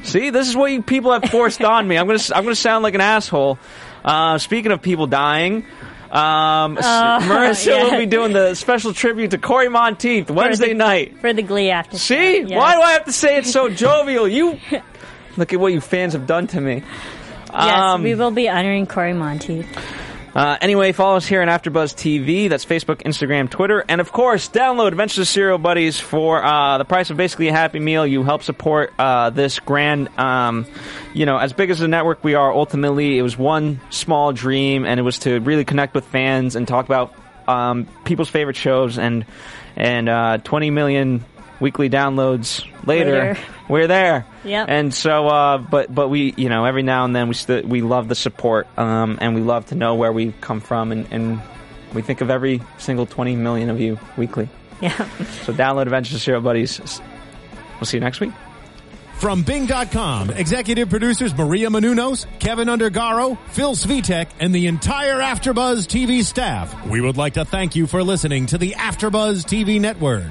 see, 0.03 0.31
this 0.31 0.49
is 0.49 0.57
what 0.57 0.73
you 0.73 0.83
people 0.83 1.13
have 1.13 1.31
forced 1.31 1.63
on 1.63 1.87
me. 1.87 1.97
I'm 1.97 2.07
gonna, 2.07 2.19
I'm 2.35 2.45
gonna 2.45 2.55
sound 2.57 2.83
like 2.83 2.95
an 2.95 3.01
asshole. 3.01 3.59
Uh, 4.05 4.39
speaking 4.39 4.71
of 4.73 4.83
people 4.83 5.07
dying, 5.07 5.65
um, 6.11 6.79
s- 6.79 6.85
Marisa 7.25 7.67
yeah. 7.67 7.85
will 7.85 7.99
be 7.99 8.07
doing 8.07 8.33
the 8.33 8.55
special 8.55 8.93
tribute 8.93 9.33
to 9.33 9.39
Cory 9.39 9.69
Monteith 9.69 10.31
Wednesday 10.31 10.69
the- 10.69 10.75
night. 10.75 11.21
For 11.21 11.33
the 11.33 11.43
Glee 11.43 11.71
after 11.71 11.99
See, 11.99 12.45
why 12.45 12.75
do 12.75 12.81
I 12.83 12.93
have 12.93 13.05
to 13.07 13.13
say 13.13 13.37
it 13.39 13.47
so 13.47 13.69
jovial? 13.69 14.29
You 14.29 14.59
look 15.37 15.53
at 15.53 15.59
what 15.61 15.73
you 15.73 15.81
fans 15.81 16.13
have 16.13 16.27
done 16.27 16.47
to 16.49 16.61
me. 16.61 16.83
Yes, 17.57 17.79
Um, 17.79 18.03
we 18.03 18.14
will 18.14 18.31
be 18.31 18.49
honoring 18.49 18.87
Cory 18.87 19.12
Monteith. 19.12 19.66
Uh, 20.35 20.59
anyway, 20.61 20.92
follow 20.92 21.16
us 21.16 21.25
here 21.27 21.40
on 21.40 21.49
AfterBuzz 21.49 21.95
TV. 21.95 22.51
That's 22.51 22.66
Facebook, 22.66 22.97
Instagram, 23.05 23.49
Twitter, 23.49 23.83
and 23.88 24.03
of 24.03 24.12
course, 24.12 24.51
download 24.51 24.88
Adventures 24.88 25.21
of 25.21 25.29
Serial 25.29 25.57
Buddies 25.57 25.99
for 25.99 26.45
uh, 26.45 26.77
the 26.77 26.85
price 26.85 27.09
of 27.09 27.16
basically 27.16 27.49
a 27.49 27.53
Happy 27.53 27.79
Meal. 27.79 28.07
You 28.07 28.23
help 28.23 28.42
support 28.42 28.92
uh, 28.99 29.31
this 29.31 29.59
grand, 29.61 30.11
um, 30.19 30.66
you 31.14 31.25
know, 31.25 31.38
as 31.38 31.55
big 31.55 31.71
as 31.71 31.79
the 31.79 31.88
network 31.88 32.23
we 32.23 32.35
are. 32.35 32.53
Ultimately, 32.53 33.16
it 33.16 33.23
was 33.23 33.38
one 33.38 33.81
small 33.88 34.35
dream, 34.35 34.85
and 34.85 35.01
it 35.01 35.05
was 35.05 35.21
to 35.21 35.40
really 35.40 35.64
connect 35.64 35.95
with 35.95 36.05
fans 36.05 36.55
and 36.55 36.69
talk 36.69 36.85
about 36.85 37.14
um, 37.49 37.87
people's 38.05 38.29
favorite 38.29 38.57
shows. 38.57 38.99
And 38.99 39.25
and 39.75 40.07
uh, 40.07 40.38
20 40.38 40.69
million 40.71 41.25
weekly 41.61 41.88
downloads 41.90 42.64
later, 42.87 43.12
Later. 43.12 43.38
we're 43.69 43.87
there. 43.87 44.27
Yep. 44.45 44.66
And 44.69 44.95
so, 44.95 45.27
uh, 45.29 45.59
but 45.59 45.95
but 45.95 46.09
we, 46.09 46.35
you 46.37 46.49
know, 46.49 46.64
every 46.64 46.83
now 46.83 47.05
and 47.05 47.14
then 47.14 47.29
we 47.29 47.35
st- 47.35 47.66
we 47.66 47.83
love 47.83 48.09
the 48.09 48.14
support, 48.14 48.66
um, 48.79 49.19
and 49.21 49.35
we 49.35 49.40
love 49.40 49.66
to 49.66 49.75
know 49.75 49.95
where 49.95 50.12
we 50.12 50.33
come 50.40 50.61
from, 50.61 50.92
and, 50.92 51.07
and 51.11 51.40
we 51.95 52.03
think 52.03 52.21
of 52.21 52.31
every 52.31 52.62
single 52.79 53.07
20 53.07 53.37
million 53.37 53.71
of 53.71 53.81
you 53.81 53.99
weekly. 54.16 54.49
Yeah. 54.81 54.90
So 55.45 55.53
download 55.53 55.83
Adventures 55.83 56.16
of 56.16 56.21
Serial 56.21 56.42
Buddies. 56.42 57.01
We'll 57.77 57.87
see 57.87 57.97
you 57.97 58.03
next 58.03 58.21
week. 58.21 58.33
From 59.19 59.42
Bing.com, 59.45 60.29
executive 60.31 60.90
producers 60.90 61.35
Maria 61.35 61.71
Menounos, 61.71 62.27
Kevin 62.38 62.69
Undergaro, 62.69 63.38
Phil 63.49 63.75
Svitek, 63.75 64.29
and 64.40 64.55
the 64.55 64.66
entire 64.66 65.16
Afterbuzz 65.16 65.87
TV 65.87 66.23
staff. 66.23 66.87
We 66.87 67.01
would 67.01 67.16
like 67.16 67.35
to 67.35 67.47
thank 67.47 67.75
you 67.75 67.87
for 67.87 68.03
listening 68.03 68.45
to 68.47 68.59
the 68.59 68.73
Afterbuzz 68.73 69.47
TV 69.47 69.81
network. 69.81 70.31